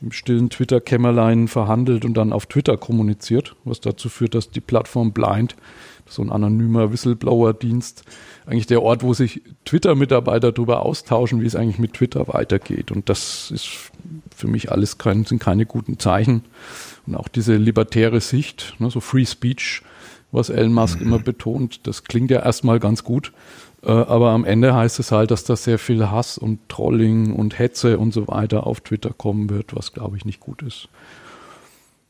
[0.00, 5.12] im stillen Twitter-Kämmerlein verhandelt und dann auf Twitter kommuniziert, was dazu führt, dass die Plattform
[5.12, 5.56] Blind,
[6.08, 8.04] so ein anonymer Whistleblower-Dienst,
[8.46, 12.92] eigentlich der Ort, wo sich Twitter-Mitarbeiter darüber austauschen, wie es eigentlich mit Twitter weitergeht.
[12.92, 13.68] Und das ist
[14.34, 16.44] für mich alles kein, sind keine guten Zeichen.
[17.06, 19.82] Und auch diese libertäre Sicht, ne, so Free Speech
[20.32, 21.86] was Elon Musk immer betont.
[21.86, 23.32] Das klingt ja erstmal ganz gut.
[23.86, 27.58] Äh, aber am Ende heißt es halt, dass da sehr viel Hass und Trolling und
[27.58, 30.88] Hetze und so weiter auf Twitter kommen wird, was glaube ich nicht gut ist.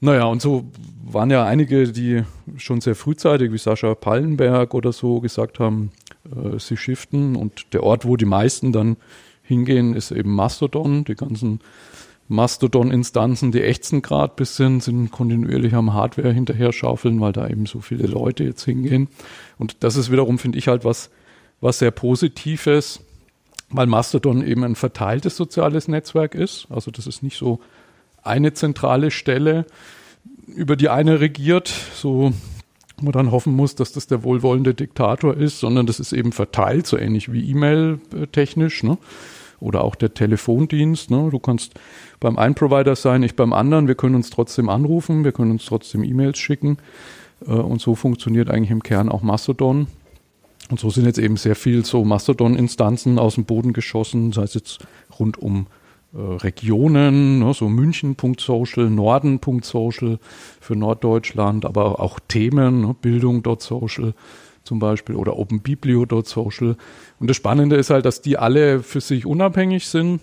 [0.01, 0.65] Naja, und so
[1.05, 2.23] waren ja einige, die
[2.57, 5.91] schon sehr frühzeitig, wie Sascha Pallenberg oder so, gesagt haben,
[6.25, 7.37] äh, sie shiften.
[7.37, 8.97] Und der Ort, wo die meisten dann
[9.43, 11.05] hingehen, ist eben Mastodon.
[11.05, 11.61] Die ganzen
[12.29, 17.81] Mastodon-Instanzen, die ächzen gerade bisschen, sind kontinuierlich am Hardware hinterher schaufeln, weil da eben so
[17.81, 19.09] viele Leute jetzt hingehen.
[19.59, 21.11] Und das ist wiederum, finde ich, halt was,
[21.61, 23.01] was sehr Positives,
[23.71, 26.67] weil Mastodon eben ein verteiltes soziales Netzwerk ist.
[26.71, 27.61] Also das ist nicht so
[28.23, 29.67] eine zentrale Stelle,
[30.47, 32.33] über die eine regiert, so
[33.03, 36.87] man dann hoffen muss, dass das der wohlwollende Diktator ist, sondern das ist eben verteilt,
[36.87, 38.01] so ähnlich wie E-Mail
[38.33, 38.99] technisch, ne?
[39.59, 41.11] Oder auch der Telefondienst.
[41.11, 41.29] Ne?
[41.31, 41.73] Du kannst
[42.21, 43.89] beim einen Provider sein, ich beim anderen.
[43.89, 46.77] Wir können uns trotzdem anrufen, wir können uns trotzdem E-Mails schicken.
[47.47, 49.87] Äh, und so funktioniert eigentlich im Kern auch Mastodon.
[50.71, 54.55] Und so sind jetzt eben sehr viel so Mastodon-Instanzen aus dem Boden geschossen, sei es
[54.55, 54.79] jetzt
[55.19, 55.67] rund um
[56.13, 60.19] äh, Regionen, ne, so München.social, Norden.social
[60.61, 64.15] für Norddeutschland, aber auch Themen, ne, Bildung.social
[64.65, 66.77] zum Beispiel oder OpenBiblio.social.
[67.21, 70.21] Und das Spannende ist halt, dass die alle für sich unabhängig sind,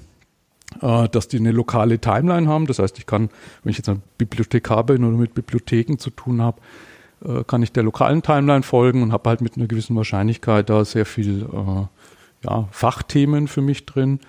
[0.82, 2.68] äh, dass die eine lokale Timeline haben.
[2.68, 3.30] Das heißt, ich kann,
[3.64, 6.60] wenn ich jetzt ein Bibliothekar bin oder mit Bibliotheken zu tun habe,
[7.26, 10.86] äh, kann ich der lokalen Timeline folgen und habe halt mit einer gewissen Wahrscheinlichkeit da
[10.86, 14.20] sehr viel äh, ja, Fachthemen für mich drin.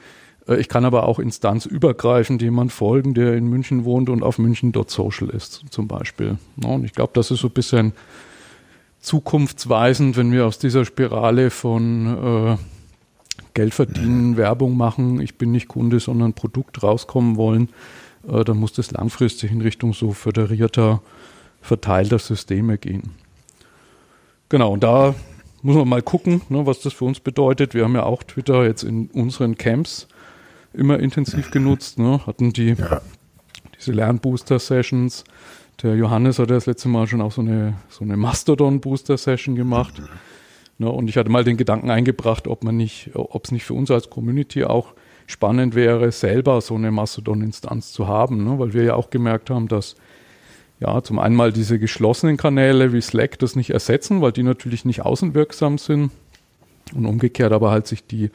[0.49, 5.31] Äh, ich kann aber auch instanzübergreifend jemand folgen, der in München wohnt und auf München.social
[5.31, 6.39] ist, zum Beispiel.
[6.63, 7.93] Und ich glaube, das ist so ein bisschen
[9.01, 12.57] zukunftsweisend, wenn wir aus dieser Spirale von äh,
[13.53, 17.69] Geld verdienen, Werbung machen, ich bin nicht Kunde, sondern Produkt rauskommen wollen,
[18.29, 21.03] äh, dann muss das langfristig in Richtung so föderierter
[21.65, 23.15] verteilter Systeme gehen.
[24.51, 25.15] Genau, und da
[25.63, 27.73] muss man mal gucken, ne, was das für uns bedeutet.
[27.73, 30.07] Wir haben ja auch Twitter jetzt in unseren Camps
[30.75, 33.01] immer intensiv genutzt, ne, hatten die ja.
[33.79, 35.25] diese Lernbooster-Sessions.
[35.83, 39.99] Der Johannes hat ja das letzte Mal schon auch so eine, so eine Mastodon-Booster-Session gemacht.
[39.99, 40.09] Mhm.
[40.85, 43.75] Ne, und ich hatte mal den Gedanken eingebracht, ob man nicht, ob es nicht für
[43.75, 44.93] uns als Community auch
[45.27, 49.67] spannend wäre, selber so eine Mastodon-Instanz zu haben, ne, weil wir ja auch gemerkt haben,
[49.69, 49.97] dass
[50.81, 54.85] ja, zum einen mal diese geschlossenen Kanäle wie Slack das nicht ersetzen, weil die natürlich
[54.85, 56.11] nicht außenwirksam sind
[56.95, 58.31] und umgekehrt aber halt sich die,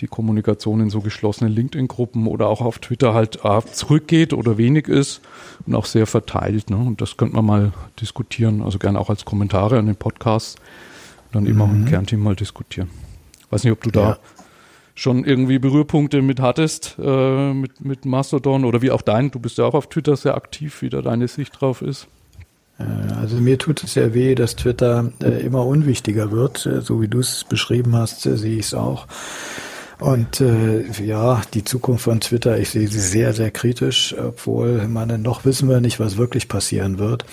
[0.00, 4.88] die Kommunikation in so geschlossenen LinkedIn-Gruppen oder auch auf Twitter halt äh, zurückgeht oder wenig
[4.88, 5.20] ist
[5.66, 6.70] und auch sehr verteilt.
[6.70, 6.76] Ne?
[6.76, 10.56] Und das könnte man mal diskutieren, also gerne auch als Kommentare an den Podcasts,
[11.32, 11.62] dann eben mhm.
[11.62, 12.90] auch im Kernteam mal diskutieren.
[13.50, 14.18] Weiß nicht, ob du da ja
[15.00, 19.56] schon irgendwie Berührpunkte mit hattest, äh, mit, mit Mastodon oder wie auch dein, du bist
[19.56, 22.06] ja auch auf Twitter sehr aktiv, wie da deine Sicht drauf ist.
[22.78, 26.66] Äh, also mir tut es sehr weh, dass Twitter äh, immer unwichtiger wird.
[26.66, 29.06] Äh, so wie du es beschrieben hast, äh, sehe ich es auch.
[30.00, 35.22] Und äh, ja, die Zukunft von Twitter, ich sehe sie sehr, sehr kritisch, obwohl man
[35.22, 37.24] noch wissen wir nicht, was wirklich passieren wird.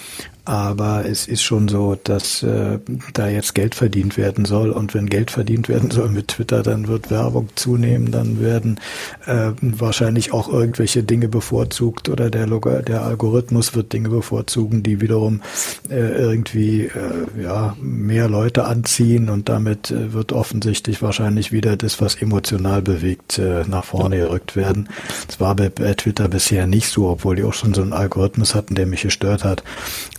[0.48, 2.80] Aber es ist schon so, dass äh,
[3.14, 4.70] da jetzt Geld verdient werden soll.
[4.70, 8.80] Und wenn Geld verdient werden soll mit Twitter, dann wird Werbung zunehmen, dann werden
[9.26, 15.02] äh, wahrscheinlich auch irgendwelche Dinge bevorzugt oder der, Log der Algorithmus wird Dinge bevorzugen, die
[15.02, 15.42] wiederum
[15.90, 22.00] äh, irgendwie äh, ja, mehr Leute anziehen und damit äh, wird offensichtlich wahrscheinlich wieder das,
[22.00, 24.88] was emotional bewegt, äh, nach vorne gerückt werden.
[25.28, 28.56] Das war bei, bei Twitter bisher nicht so, obwohl die auch schon so einen Algorithmus
[28.56, 29.62] hatten, der mich gestört hat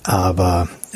[0.09, 0.18] aber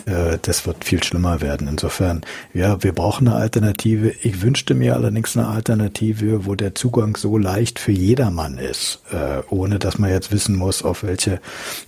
[0.06, 1.68] äh, das wird viel schlimmer werden.
[1.68, 2.22] Insofern,
[2.54, 4.10] ja, wir brauchen eine Alternative.
[4.22, 9.42] Ich wünschte mir allerdings eine Alternative, wo der Zugang so leicht für jedermann ist, äh,
[9.48, 11.40] ohne dass man jetzt wissen muss, auf welche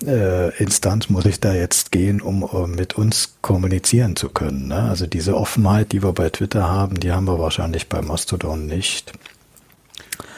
[0.07, 4.69] äh, Instanz muss ich da jetzt gehen, um, um mit uns kommunizieren zu können.
[4.69, 4.83] Ne?
[4.83, 9.13] Also diese Offenheit, die wir bei Twitter haben, die haben wir wahrscheinlich bei Mastodon nicht.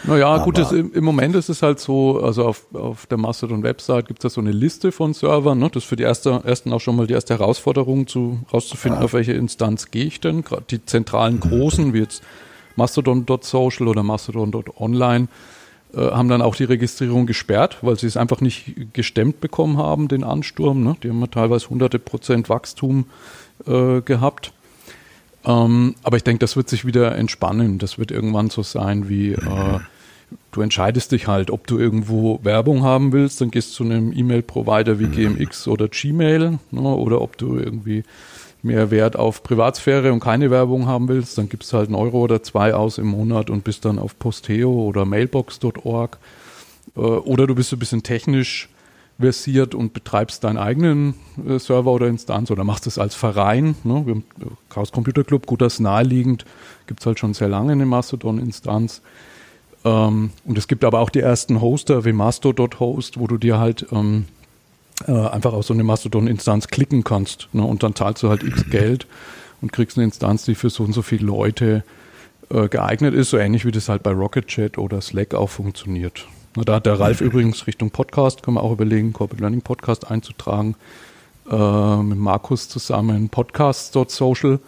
[0.05, 4.07] Naja, Aber gut, das, im, Moment ist es halt so, also auf, auf der Mastodon-Website
[4.07, 5.69] gibt es da so eine Liste von Servern, ne?
[5.73, 9.05] das ist für die erste, ersten auch schon mal die erste Herausforderung, zu, rauszufinden, ja.
[9.05, 10.43] auf welche Instanz gehe ich denn.
[10.43, 12.23] Gerade die zentralen großen, wie jetzt
[12.77, 15.29] Mastodon.social oder Mastodon.online,
[15.95, 20.09] äh, haben dann auch die Registrierung gesperrt, weil sie es einfach nicht gestemmt bekommen haben,
[20.09, 20.85] den Ansturm.
[20.85, 20.97] Ne?
[21.03, 23.07] Die haben teilweise hunderte Prozent Wachstum
[23.67, 24.53] äh, gehabt.
[25.47, 27.79] Ähm, aber ich denke, das wird sich wieder entspannen.
[27.79, 29.79] Das wird irgendwann so sein wie, äh,
[30.51, 34.13] du entscheidest dich halt, ob du irgendwo Werbung haben willst, dann gehst du zu einem
[34.13, 38.03] E-Mail-Provider wie GMX oder Gmail, ne, oder ob du irgendwie
[38.63, 42.19] mehr Wert auf Privatsphäre und keine Werbung haben willst, dann gibst du halt einen Euro
[42.19, 46.19] oder zwei aus im Monat und bist dann auf Posteo oder Mailbox.org.
[46.97, 48.69] Äh, oder du bist ein bisschen technisch
[49.18, 51.14] versiert und betreibst deinen eigenen
[51.46, 53.74] äh, Server oder Instanz oder machst es als Verein.
[53.83, 54.02] Ne?
[54.07, 54.22] Wir,
[54.68, 56.44] Chaos Computer Club, gut, das ist naheliegend,
[56.87, 59.00] gibt es halt schon sehr lange eine Mastodon-Instanz.
[59.85, 63.87] Ähm, und es gibt aber auch die ersten Hoster wie Masto.host, wo du dir halt
[63.90, 64.26] ähm,
[65.07, 67.48] äh, einfach auf so eine Mastodon-Instanz klicken kannst.
[67.52, 67.62] Ne?
[67.62, 69.07] Und dann zahlst du halt x Geld
[69.62, 71.85] und kriegst eine Instanz, die für so und so viele Leute
[72.50, 76.26] äh, geeignet ist, so ähnlich wie das halt bei Rocket Chat oder Slack auch funktioniert.
[76.64, 80.75] Da hat der Ralf übrigens Richtung Podcast, können wir auch überlegen, Corporate Learning Podcast einzutragen,
[81.51, 84.59] äh, mit Markus zusammen Podcasts.social.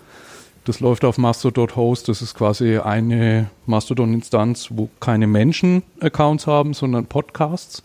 [0.67, 2.11] Das läuft auf Mastodon.host.
[2.11, 7.83] Das ist quasi eine Mastodon-Instanz, wo keine Menschen Accounts haben, sondern Podcasts,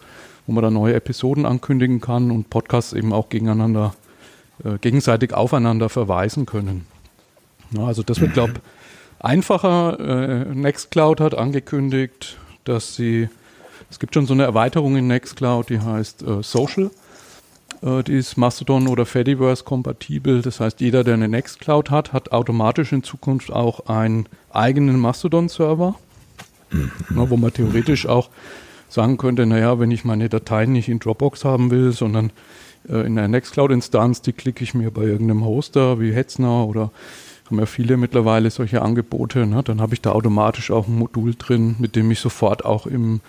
[0.47, 3.95] wo man dann neue Episoden ankündigen kann und Podcasts eben auch gegeneinander,
[4.65, 6.87] äh, gegenseitig aufeinander verweisen können.
[7.71, 9.97] Ja, also das wird, glaube ich, einfacher.
[9.97, 13.29] Äh, Nextcloud hat angekündigt, dass sie
[13.93, 16.89] es gibt schon so eine Erweiterung in Nextcloud, die heißt äh, Social.
[17.83, 20.41] Äh, die ist Mastodon oder Fediverse kompatibel.
[20.41, 25.93] Das heißt, jeder, der eine Nextcloud hat, hat automatisch in Zukunft auch einen eigenen Mastodon-Server,
[26.71, 26.89] ne,
[27.29, 28.31] wo man theoretisch auch
[28.89, 32.31] sagen könnte, naja, wenn ich meine Dateien nicht in Dropbox haben will, sondern
[32.89, 36.89] äh, in einer Nextcloud-Instanz, die klicke ich mir bei irgendeinem Hoster wie Hetzner oder
[37.45, 39.61] haben ja viele mittlerweile solche Angebote, ne?
[39.61, 43.21] dann habe ich da automatisch auch ein Modul drin, mit dem ich sofort auch im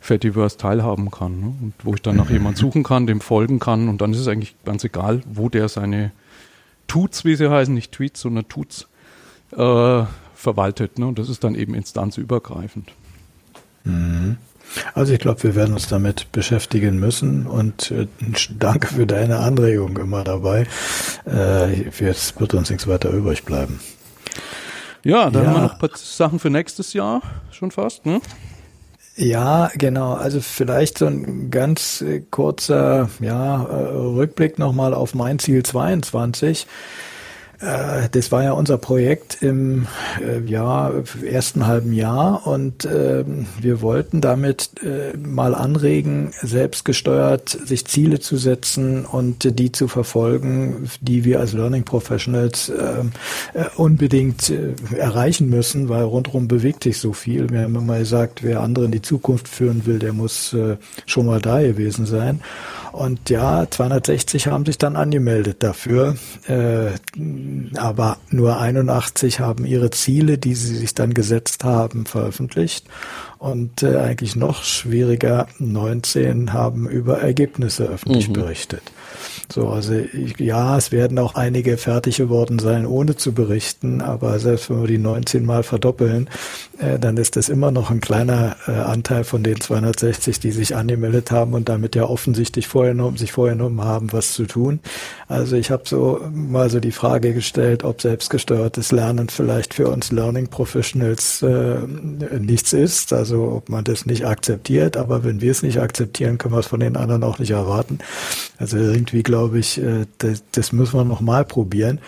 [0.00, 1.40] Fediverse teilhaben kann.
[1.40, 1.54] Ne?
[1.60, 4.28] Und wo ich dann nach jemand suchen kann, dem folgen kann und dann ist es
[4.28, 6.12] eigentlich ganz egal, wo der seine
[6.86, 8.88] Tuts, wie sie heißen, nicht Tweets, sondern Tuts,
[9.52, 10.98] äh, verwaltet.
[10.98, 11.06] Ne?
[11.06, 12.92] Und das ist dann eben instanzübergreifend.
[13.84, 14.36] Mhm.
[14.94, 18.06] Also ich glaube, wir werden uns damit beschäftigen müssen und äh,
[18.58, 20.66] danke für deine Anregung immer dabei.
[21.26, 23.80] Äh, jetzt wird uns nichts weiter übrig bleiben.
[25.04, 25.48] Ja, dann ja.
[25.48, 28.04] haben wir noch ein paar Sachen für nächstes Jahr schon fast.
[28.04, 28.20] Ne?
[29.20, 30.12] Ja, genau.
[30.14, 36.68] Also vielleicht so ein ganz äh, kurzer ja, äh, Rückblick nochmal auf mein Ziel 22.
[37.60, 39.86] Äh, das war ja unser Projekt im
[40.20, 40.92] äh, ja,
[41.24, 43.24] ersten halben Jahr und äh,
[43.60, 50.88] wir wollten damit äh, mal anregen, selbstgesteuert sich Ziele zu setzen und die zu verfolgen,
[51.00, 53.12] die wir als Learning Professionals ähm,
[53.76, 54.52] unbedingt
[54.96, 57.50] erreichen müssen, weil rundherum bewegt sich so viel.
[57.50, 60.54] Wir haben immer gesagt, wer andere in die Zukunft führen will, der muss
[61.06, 62.40] schon mal da gewesen sein.
[62.92, 66.90] Und ja, 260 haben sich dann angemeldet dafür, äh,
[67.76, 72.86] aber nur 81 haben ihre Ziele, die sie sich dann gesetzt haben, veröffentlicht.
[73.38, 78.32] Und äh, eigentlich noch schwieriger, 19 haben über Ergebnisse öffentlich mhm.
[78.34, 78.82] berichtet.
[79.50, 84.38] So, also ich, ja, es werden auch einige fertig geworden sein, ohne zu berichten, aber
[84.40, 86.28] selbst wenn wir die 19 mal verdoppeln,
[86.78, 90.76] äh, dann ist das immer noch ein kleiner äh, Anteil von den 260, die sich
[90.76, 94.80] angemeldet haben und damit ja offensichtlich vorgenommen, sich vorgenommen haben, was zu tun.
[95.28, 100.12] Also ich habe so mal so die Frage gestellt, ob selbstgesteuertes Lernen vielleicht für uns
[100.12, 101.78] Learning Professionals äh,
[102.38, 106.52] nichts ist, also ob man das nicht akzeptiert, aber wenn wir es nicht akzeptieren, können
[106.52, 107.98] wir es von den anderen auch nicht erwarten.
[108.58, 112.00] Also irgendwie glaube glaube ich, äh, das, das müssen wir noch mal probieren.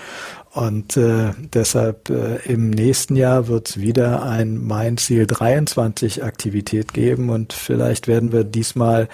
[0.53, 6.93] Und äh, deshalb äh, im nächsten Jahr wird es wieder ein Mein Ziel 23 Aktivität
[6.93, 9.09] geben und vielleicht werden wir diesmal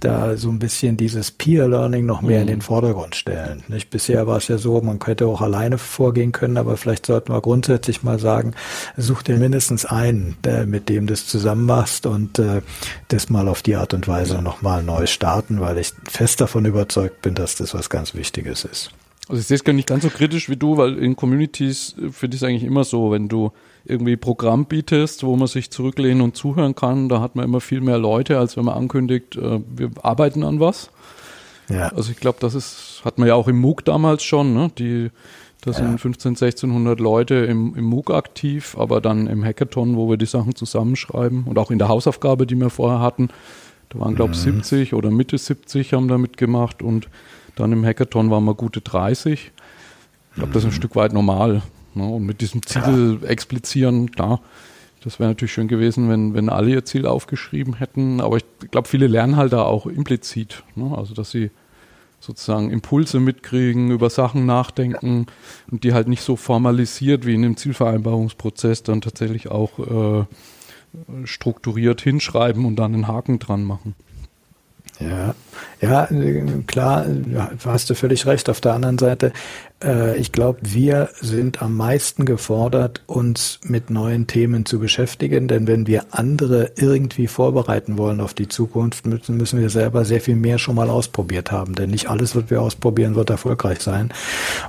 [0.00, 2.42] da so ein bisschen dieses Peer Learning noch mehr mhm.
[2.42, 3.62] in den Vordergrund stellen.
[3.68, 3.90] Nicht?
[3.90, 7.40] Bisher war es ja so, man könnte auch alleine vorgehen können, aber vielleicht sollten wir
[7.40, 8.54] grundsätzlich mal sagen,
[8.96, 12.62] such dir mindestens einen, der, mit dem du das zusammen machst und äh,
[13.08, 17.22] das mal auf die Art und Weise nochmal neu starten, weil ich fest davon überzeugt
[17.22, 18.90] bin, dass das was ganz Wichtiges ist.
[19.28, 22.10] Also ich sehe es gar nicht ganz so kritisch wie du, weil in Communities äh,
[22.10, 23.52] finde ich es eigentlich immer so, wenn du
[23.84, 27.80] irgendwie Programm bietest, wo man sich zurücklehnen und zuhören kann, da hat man immer viel
[27.80, 30.90] mehr Leute, als wenn man ankündigt, äh, wir arbeiten an was.
[31.68, 31.88] Ja.
[31.88, 34.70] Also ich glaube, das ist, hat man ja auch im MOOC damals schon, ne?
[34.78, 35.10] Die,
[35.62, 35.98] da sind ja.
[35.98, 40.54] 15, 1600 Leute im, im MOOC aktiv, aber dann im Hackathon, wo wir die Sachen
[40.54, 43.28] zusammenschreiben und auch in der Hausaufgabe, die wir vorher hatten,
[43.90, 44.62] da waren, glaube ich, mhm.
[44.62, 47.08] 70 oder Mitte 70 haben da mitgemacht und
[47.56, 49.32] dann im Hackathon waren wir gute 30.
[50.30, 50.76] Ich glaube, das ist ein mhm.
[50.76, 51.62] Stück weit normal.
[51.94, 52.06] Ne?
[52.06, 53.28] Und mit diesem Ziel ja.
[53.28, 54.40] explizieren, klar,
[55.02, 58.20] das wäre natürlich schön gewesen, wenn, wenn alle ihr Ziel aufgeschrieben hätten.
[58.20, 60.62] Aber ich glaube, viele lernen halt da auch implizit.
[60.74, 60.96] Ne?
[60.96, 61.50] Also, dass sie
[62.20, 65.26] sozusagen Impulse mitkriegen, über Sachen nachdenken
[65.70, 70.26] und die halt nicht so formalisiert wie in dem Zielvereinbarungsprozess dann tatsächlich auch äh,
[71.24, 73.94] strukturiert hinschreiben und dann einen Haken dran machen.
[74.98, 75.34] Ja,
[75.80, 76.08] ja,
[76.66, 77.06] klar,
[77.64, 78.50] hast du völlig recht.
[78.50, 84.26] Auf der anderen Seite Äh, ich glaube, wir sind am meisten gefordert, uns mit neuen
[84.26, 89.58] Themen zu beschäftigen, denn wenn wir andere irgendwie vorbereiten wollen auf die Zukunft, müssen, müssen
[89.58, 93.14] wir selber sehr viel mehr schon mal ausprobiert haben, denn nicht alles, was wir ausprobieren,
[93.14, 94.12] wird erfolgreich sein.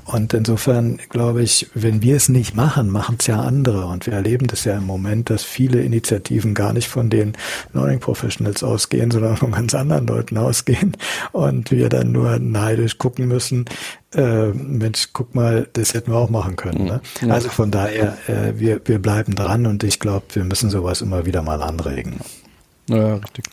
[0.05, 3.87] Und insofern glaube ich, wenn wir es nicht machen, machen es ja andere.
[3.87, 7.33] Und wir erleben das ja im Moment, dass viele Initiativen gar nicht von den
[7.73, 10.95] Learning Professionals ausgehen, sondern von ganz anderen Leuten ausgehen
[11.33, 13.65] und wir dann nur neidisch gucken müssen,
[14.13, 16.85] äh, Mensch, guck mal, das hätten wir auch machen können.
[16.85, 17.01] Ne?
[17.21, 17.33] Ja.
[17.33, 21.25] Also von daher, äh, wir, wir bleiben dran und ich glaube, wir müssen sowas immer
[21.25, 22.19] wieder mal anregen.
[22.87, 23.45] Ja, richtig.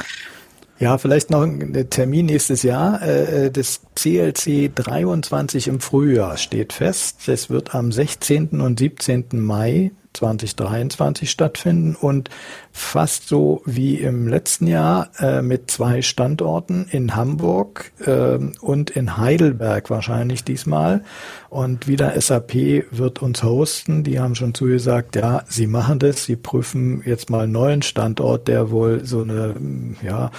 [0.81, 3.03] Ja, vielleicht noch ein Termin nächstes Jahr.
[3.03, 7.29] Äh, das CLC 23 im Frühjahr steht fest.
[7.29, 8.61] Es wird am 16.
[8.61, 9.27] und 17.
[9.33, 12.31] Mai 2023 stattfinden und
[12.73, 19.17] fast so wie im letzten Jahr äh, mit zwei Standorten in Hamburg äh, und in
[19.17, 21.03] Heidelberg wahrscheinlich diesmal.
[21.51, 22.55] Und wieder SAP
[22.91, 24.05] wird uns hosten.
[24.05, 26.25] Die haben schon zugesagt, ja, sie machen das.
[26.25, 29.55] Sie prüfen jetzt mal einen neuen Standort, der wohl so eine
[30.03, 30.31] ja,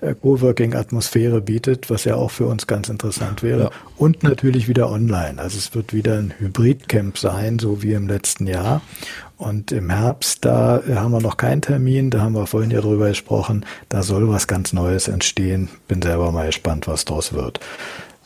[0.00, 3.64] äh, Coworking-Atmosphäre bietet, was ja auch für uns ganz interessant wäre.
[3.64, 3.70] Ja.
[3.96, 5.38] Und natürlich wieder online.
[5.38, 8.82] Also es wird wieder ein Hybrid-Camp sein, so wie im letzten Jahr.
[9.36, 13.08] Und im Herbst, da haben wir noch keinen Termin, da haben wir vorhin ja drüber
[13.08, 15.68] gesprochen, da soll was ganz Neues entstehen.
[15.86, 17.60] Bin selber mal gespannt, was daraus wird.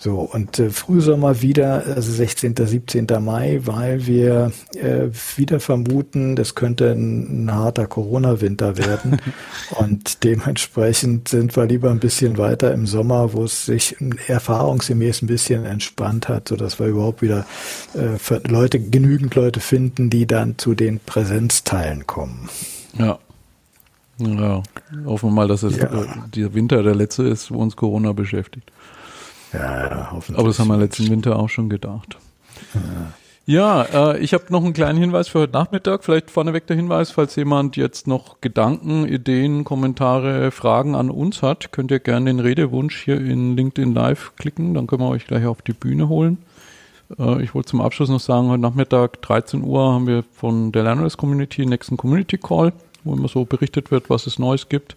[0.02, 3.06] So, und äh, Frühsommer wieder, also 16., 17.
[3.20, 9.18] Mai, weil wir äh, wieder vermuten, das könnte ein, ein harter Corona-Winter werden.
[9.78, 13.94] und dementsprechend sind wir lieber ein bisschen weiter im Sommer, wo es sich
[14.26, 17.46] erfahrungsgemäß ein bisschen entspannt hat, sodass wir überhaupt wieder
[17.94, 22.48] äh, Leute, genügend Leute finden, die dann zu den Präsenzteilen kommen.
[22.98, 23.20] Ja.
[24.18, 24.62] Ja,
[25.06, 25.84] hoffen wir mal, dass es ja.
[25.84, 28.70] äh, der Winter der letzte ist, wo uns Corona beschäftigt.
[29.52, 30.38] Ja, hoffentlich.
[30.38, 32.16] Aber das haben wir letzten Winter auch schon gedacht.
[33.44, 36.04] Ja, ja äh, ich habe noch einen kleinen Hinweis für heute Nachmittag.
[36.04, 41.72] Vielleicht vorneweg der Hinweis, falls jemand jetzt noch Gedanken, Ideen, Kommentare, Fragen an uns hat,
[41.72, 44.74] könnt ihr gerne den Redewunsch hier in LinkedIn Live klicken.
[44.74, 46.38] Dann können wir euch gleich auf die Bühne holen.
[47.18, 50.84] Äh, ich wollte zum Abschluss noch sagen, heute Nachmittag 13 Uhr haben wir von der
[50.84, 52.72] Learners Community nächsten Community Call
[53.04, 54.96] wo immer so berichtet wird, was es Neues gibt.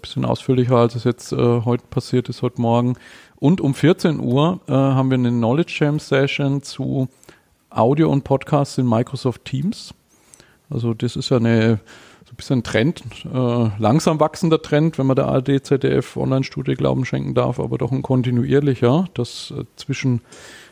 [0.00, 2.96] Bisschen ausführlicher, als es jetzt äh, heute passiert ist, heute Morgen.
[3.36, 7.08] Und um 14 Uhr äh, haben wir eine Knowledge Jam Session zu
[7.70, 9.94] Audio und Podcasts in Microsoft Teams.
[10.70, 11.80] Also das ist ja eine
[12.24, 16.74] so ein bisschen ein Trend, äh, langsam wachsender Trend, wenn man der ARD, ZDF Online-Studie
[16.74, 20.22] Glauben schenken darf, aber doch ein kontinuierlicher, dass äh, zwischen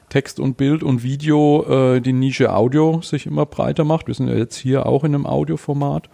[0.08, 4.06] Text und Bild und Video äh, die Nische Audio sich immer breiter macht.
[4.06, 6.08] Wir sind ja jetzt hier auch in einem Audioformat.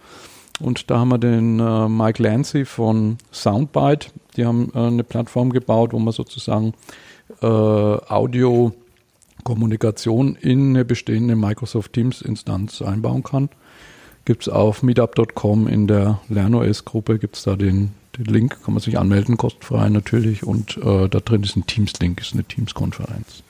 [0.59, 4.09] Und da haben wir den äh, Mike Lancy von Soundbite.
[4.35, 6.73] Die haben äh, eine Plattform gebaut, wo man sozusagen
[7.41, 13.49] äh, Audio-Kommunikation in eine bestehende Microsoft Teams-Instanz einbauen kann.
[14.25, 18.81] Gibt es auf meetup.com in der LernOS-Gruppe, gibt es da den, den Link, kann man
[18.81, 20.43] sich anmelden, kostenfrei natürlich.
[20.43, 23.43] Und äh, da drin ist ein Teams-Link, ist eine Teams-Konferenz.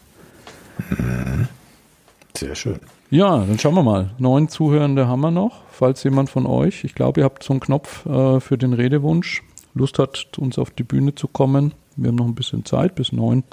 [2.36, 2.80] Sehr schön.
[3.10, 4.12] Ja, dann schauen wir mal.
[4.20, 5.64] Neun Zuhörende haben wir noch.
[5.72, 9.44] Falls jemand von euch, ich glaube, ihr habt so einen Knopf äh, für den Redewunsch,
[9.74, 11.74] Lust hat, uns auf die Bühne zu kommen.
[11.96, 13.44] Wir haben noch ein bisschen Zeit, bis neun.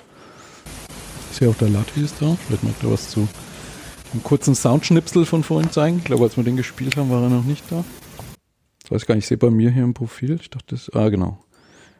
[1.30, 2.36] Ich sehe auch der Lati ist da.
[2.46, 3.28] Vielleicht mag er was zu
[4.12, 5.98] einem kurzen Soundschnipsel von vorhin zeigen.
[5.98, 7.84] Ich glaube, als wir den gespielt haben, war er noch nicht da.
[8.84, 10.38] Ich weiß gar nicht, ich sehe bei mir hier im Profil.
[10.40, 11.38] Ich dachte, das, ah, genau.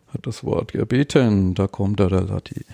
[0.08, 1.54] Hat das Wort gebeten.
[1.54, 2.64] Da kommt er, der Lati.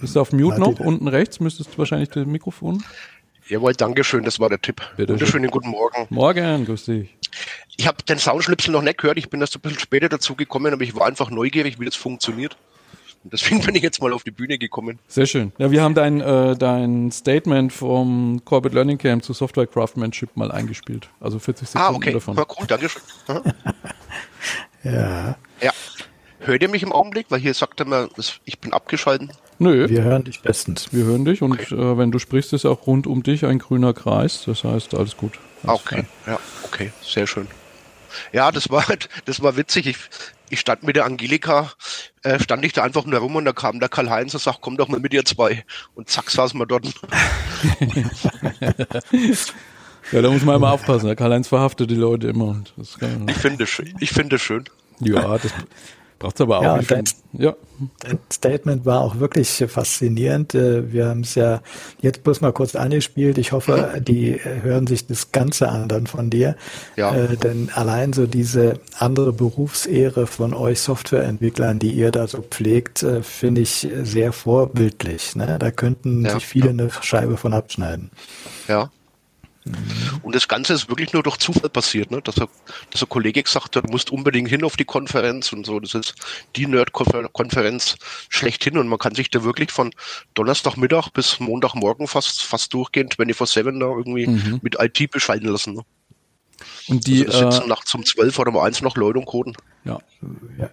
[0.00, 0.78] Bist du auf Mute noch?
[0.80, 2.82] Unten rechts müsstest du wahrscheinlich das Mikrofon.
[3.48, 4.82] Jawohl, danke schön, das war der Tipp.
[4.96, 6.06] Bitte Wunderschönen guten Morgen.
[6.10, 7.16] Morgen, grüß dich.
[7.76, 10.72] Ich habe den Soundschnipsel noch nicht gehört, ich bin erst ein bisschen später dazu gekommen,
[10.72, 12.56] aber ich war einfach neugierig, wie das funktioniert.
[13.22, 14.98] Und deswegen bin ich jetzt mal auf die Bühne gekommen.
[15.06, 15.52] Sehr schön.
[15.58, 20.50] Ja, wir haben dein, äh, dein Statement vom Corporate Learning Camp zu Software Craftsmanship mal
[20.50, 21.08] eingespielt.
[21.20, 22.12] Also 40 Sekunden ah, okay.
[22.12, 22.36] davon.
[22.36, 23.02] Ja, cool, danke schön.
[24.82, 25.36] ja.
[25.60, 25.72] Ja.
[26.46, 27.26] Hört ihr mich im Augenblick?
[27.28, 28.08] Weil hier sagt er mir,
[28.44, 29.32] ich bin abgeschalten.
[29.58, 29.88] Nö.
[29.88, 30.92] Wir hören dich bestens.
[30.92, 31.74] Wir hören dich und okay.
[31.74, 34.44] äh, wenn du sprichst, ist auch rund um dich ein grüner Kreis.
[34.46, 35.32] Das heißt, alles gut.
[35.64, 36.32] Alles okay, frei.
[36.32, 37.48] ja, okay, sehr schön.
[38.32, 38.84] Ja, das war
[39.24, 39.86] das war witzig.
[39.86, 39.96] Ich,
[40.48, 41.72] ich stand mit der Angelika,
[42.22, 44.76] äh, stand ich da einfach nur rum und da kam der Karl-Heinz und sagt, komm
[44.76, 45.64] doch mal mit ihr zwei.
[45.96, 46.86] Und zack, saßen wir dort.
[50.12, 51.06] ja, da muss man immer aufpassen.
[51.06, 52.46] Der Karl-Heinz verhaftet die Leute immer.
[52.46, 53.96] Und das ich finde schön.
[53.98, 54.66] Ich finde schön.
[55.00, 55.52] Ja, das,
[56.18, 56.88] Braucht es aber auch Ja, nicht.
[56.88, 57.04] viel-
[57.44, 57.54] ja.
[58.00, 60.54] Dein Statement war auch wirklich faszinierend.
[60.54, 61.60] Äh, Wir haben es ja
[62.00, 63.36] jetzt bloß mal kurz angespielt.
[63.36, 66.56] Ich hoffe, die äh, hören sich das Ganze an dann von dir.
[66.96, 67.14] Ja.
[67.14, 73.02] Äh, denn allein so diese andere Berufsehre von euch Softwareentwicklern, die ihr da so pflegt,
[73.02, 75.36] äh, finde ich sehr vorbildlich.
[75.36, 75.58] Ne?
[75.60, 76.70] Da könnten Ja, sich viele ja.
[76.70, 78.10] eine Scheibe von abschneiden.
[78.68, 78.90] Ja.
[80.22, 82.20] Und das Ganze ist wirklich nur durch Zufall passiert, ne?
[82.22, 82.48] dass, er,
[82.90, 85.80] dass ein Kollege gesagt hat, du musst unbedingt hin auf die Konferenz und so.
[85.80, 86.14] Das ist
[86.56, 87.96] die Nerd-Konferenz
[88.28, 89.92] schlechthin und man kann sich da wirklich von
[90.34, 95.74] Donnerstagmittag bis Montagmorgen fast, fast durchgehend 24-7 da irgendwie mit IT bescheiden lassen.
[95.74, 95.82] Ne?
[96.88, 99.54] Und die, also sitzen äh, nachts um 12 oder um 1 noch Leute und coden.
[99.84, 99.98] ja.
[100.58, 100.70] Ja.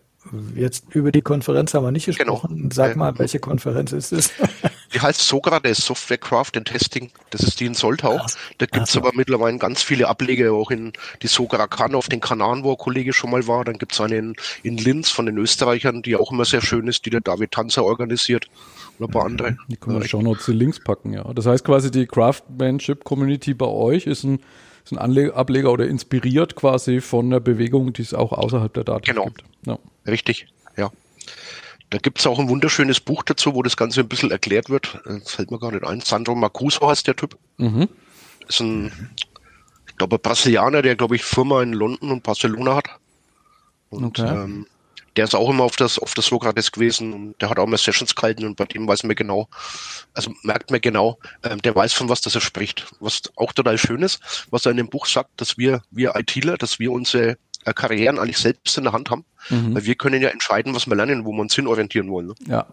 [0.55, 2.35] Jetzt über die Konferenz haben wir nicht Genau.
[2.35, 2.71] gesprochen.
[2.71, 2.95] Sag Ja.
[2.95, 4.31] mal, welche Konferenz ist es?
[4.93, 7.09] Die heißt Socrates Software Craft and Testing.
[7.31, 8.19] Das ist die in Soltau.
[8.21, 8.29] Ach,
[8.59, 8.99] Da gibt's ach so.
[8.99, 13.11] aber mittlerweile ganz viele Ableger, auch in die Socracan auf den Kanaren, wo ein Kollege
[13.13, 13.65] schon mal war.
[13.65, 17.05] Dann gibt's eine in, in Linz von den Österreichern, die auch immer sehr schön ist,
[17.05, 18.47] die der David Tanzer organisiert.
[18.99, 19.57] Und ein paar andere.
[19.67, 21.23] Die können wir schon noch zu Links packen, ja.
[21.33, 24.39] Das heißt quasi, die Craftsmanship-Community bei euch ist ein,
[24.85, 28.83] ist ein Anle Ableger oder inspiriert quasi von der Bewegung, die es auch außerhalb der
[28.83, 29.25] Daten Genau.
[29.25, 29.43] gibt.
[29.65, 29.79] Ja.
[30.05, 30.91] Richtig, ja.
[31.93, 34.99] Da gibt's auch ein wunderschönes Buch dazu, wo das Ganze ein bisschen erklärt wird.
[35.05, 36.01] Das fällt mir gar nicht ein.
[36.01, 37.37] Sandro Marcuso heißt der Typ.
[37.57, 37.87] Mhm.
[38.47, 39.11] Ist ein,
[39.87, 42.89] ich glaube, ein Brasilianer, der, glaube ich, Firma in London und Barcelona hat.
[43.91, 44.27] Und Okay.
[44.27, 44.65] ähm,
[45.17, 47.77] der ist auch immer auf das, auf das Sokrates gewesen und der hat auch mal
[47.77, 49.47] Sessions gehalten und bei dem weiß man genau,
[50.15, 52.87] also merkt man genau, ähm, der weiß von was das er spricht.
[53.01, 56.57] Was auch total schön ist, was er in dem Buch sagt, dass wir, wir ITler,
[56.57, 59.75] dass wir unsere äh, Karrieren eigentlich selbst in der Hand haben, Mhm.
[59.75, 62.27] weil wir können ja entscheiden, was wir lernen, wo wir uns hinorientieren wollen.
[62.27, 62.33] Ne?
[62.47, 62.65] Ja.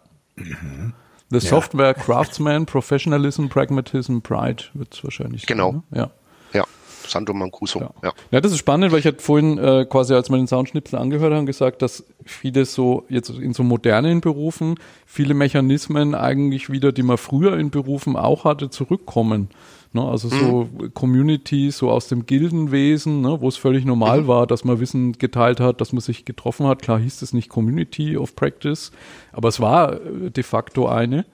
[1.30, 5.70] The Software Craftsman, Professionalism, Pragmatism, Pride wird es wahrscheinlich Genau.
[5.72, 5.82] sein.
[5.90, 5.98] Ne?
[5.98, 6.10] Ja.
[6.52, 6.64] Ja,
[7.06, 7.80] Sandro Mancuso.
[7.80, 7.90] Ja.
[8.02, 8.12] Ja.
[8.32, 11.32] ja, das ist spannend, weil ich hatte vorhin äh, quasi, als wir den Soundschnipsel angehört
[11.32, 14.74] haben, gesagt, dass viele so jetzt in so modernen Berufen
[15.06, 19.50] viele Mechanismen eigentlich wieder, die man früher in Berufen auch hatte, zurückkommen.
[19.92, 24.62] Ne, also so Communities, so aus dem Gildenwesen, ne, wo es völlig normal war, dass
[24.62, 26.80] man Wissen geteilt hat, dass man sich getroffen hat.
[26.80, 28.92] Klar hieß es nicht Community of Practice,
[29.32, 31.26] aber es war äh, de facto eine.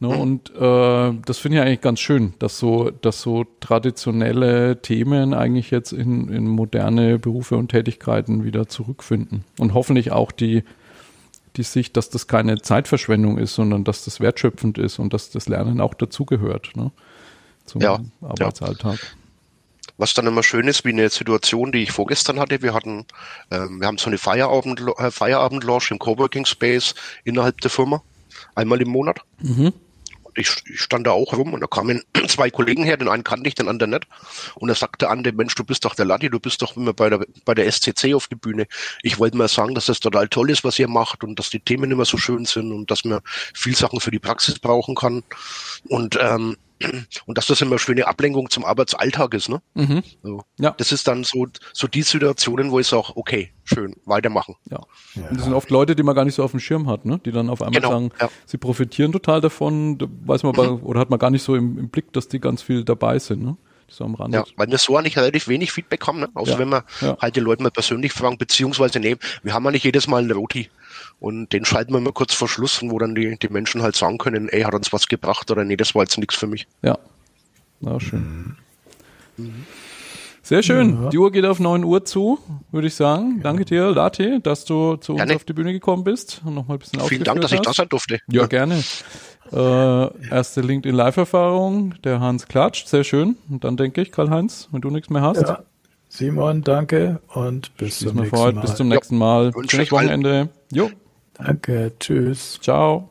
[0.00, 5.32] Ne, Und äh, das finde ich eigentlich ganz schön, dass so, dass so traditionelle Themen
[5.32, 9.44] eigentlich jetzt in, in moderne Berufe und Tätigkeiten wieder zurückfinden.
[9.60, 10.64] Und hoffentlich auch die,
[11.56, 15.48] die Sicht, dass das keine Zeitverschwendung ist, sondern dass das wertschöpfend ist und dass das
[15.48, 16.90] Lernen auch dazugehört ne,
[17.66, 18.98] zum Ja, Arbeitsalltag.
[19.98, 22.60] Was dann immer schön ist, wie eine Situation, die ich vorgestern hatte.
[22.60, 23.06] Wir hatten,
[23.50, 26.94] ähm, wir haben so eine Feierabend, äh, Feierabend-Lounge im Coworking Space
[27.24, 28.02] innerhalb der Firma.
[28.54, 29.20] Einmal im Monat.
[30.22, 33.24] Und ich, ich stand da auch rum und da kamen zwei Kollegen her, den einen
[33.24, 34.06] kannte ich, den anderen nicht.
[34.54, 37.08] Und da sagte Ande, Mensch, du bist doch der Ladi, du bist doch immer bei
[37.08, 38.66] der, bei der SCC auf die Bühne.
[39.02, 41.60] Ich wollte mal sagen, dass das total toll ist, was ihr macht und dass die
[41.60, 43.20] Themen immer so schön sind und dass man
[43.54, 45.22] viel Sachen für die Praxis brauchen kann.
[45.88, 46.58] Und, ähm,
[47.26, 49.62] und dass das immer schöne Ablenkung zum Arbeitsalltag ist, ne?
[49.74, 50.02] Mhm.
[50.22, 50.42] So.
[50.58, 50.74] Ja.
[50.76, 54.56] Das ist dann so, so die Situationen, wo ich sage, okay, schön, weitermachen.
[54.70, 54.78] Ja.
[55.14, 57.20] Und das sind oft Leute, die man gar nicht so auf dem Schirm hat, ne?
[57.24, 58.28] die dann auf einmal Genau, sagen, ja.
[58.44, 61.78] sie profitieren total davon, da weiß man bei, oder hat man gar nicht so im,
[61.78, 63.56] im Blick, dass die ganz viel dabei sind, ne?
[63.88, 64.38] so am Rande.
[64.38, 66.28] Ja, weil wir so eigentlich relativ wenig Feedback haben, ne?
[66.34, 67.16] außer Ja, wenn wir ja.
[67.20, 70.32] halt die Leute mal persönlich fragen, beziehungsweise nee, wir haben ja nicht jedes Mal einen
[70.32, 70.68] Roti.
[71.18, 74.18] Und den schalten wir mal kurz vor Schluss, wo dann die, die Menschen halt sagen
[74.18, 76.66] können, ey, hat uns was gebracht oder nee, das war jetzt nichts für mich.
[76.82, 76.98] Ja.
[77.80, 78.56] Na, schön.
[80.42, 81.10] Sehr schön.
[81.10, 82.38] Die Uhr geht auf 9 Uhr zu,
[82.70, 83.40] würde ich sagen.
[83.42, 86.80] Danke dir, Lati, dass du zu uns auf die Bühne gekommen bist und nochmal ein
[86.80, 87.76] bisschen Vielen Dank, dass ich da hast.
[87.76, 88.20] sein durfte.
[88.28, 88.82] Ja, gerne.
[89.52, 93.36] Äh, erste LinkedIn-Live-Erfahrung, der Hans klatscht, sehr schön.
[93.50, 95.62] Und dann denke ich, Karl-Heinz, wenn du nichts mehr hast, Ja.
[96.08, 98.38] Simon, danke und bis zum schließen wir nächsten.
[98.54, 98.62] Mal.
[98.62, 99.52] Bis zum nächsten Mal.
[99.68, 99.90] Schönes.
[99.90, 100.48] Wochenende.
[100.72, 100.88] Jo,
[101.38, 102.58] Danke, tschüss.
[102.60, 103.10] ciao.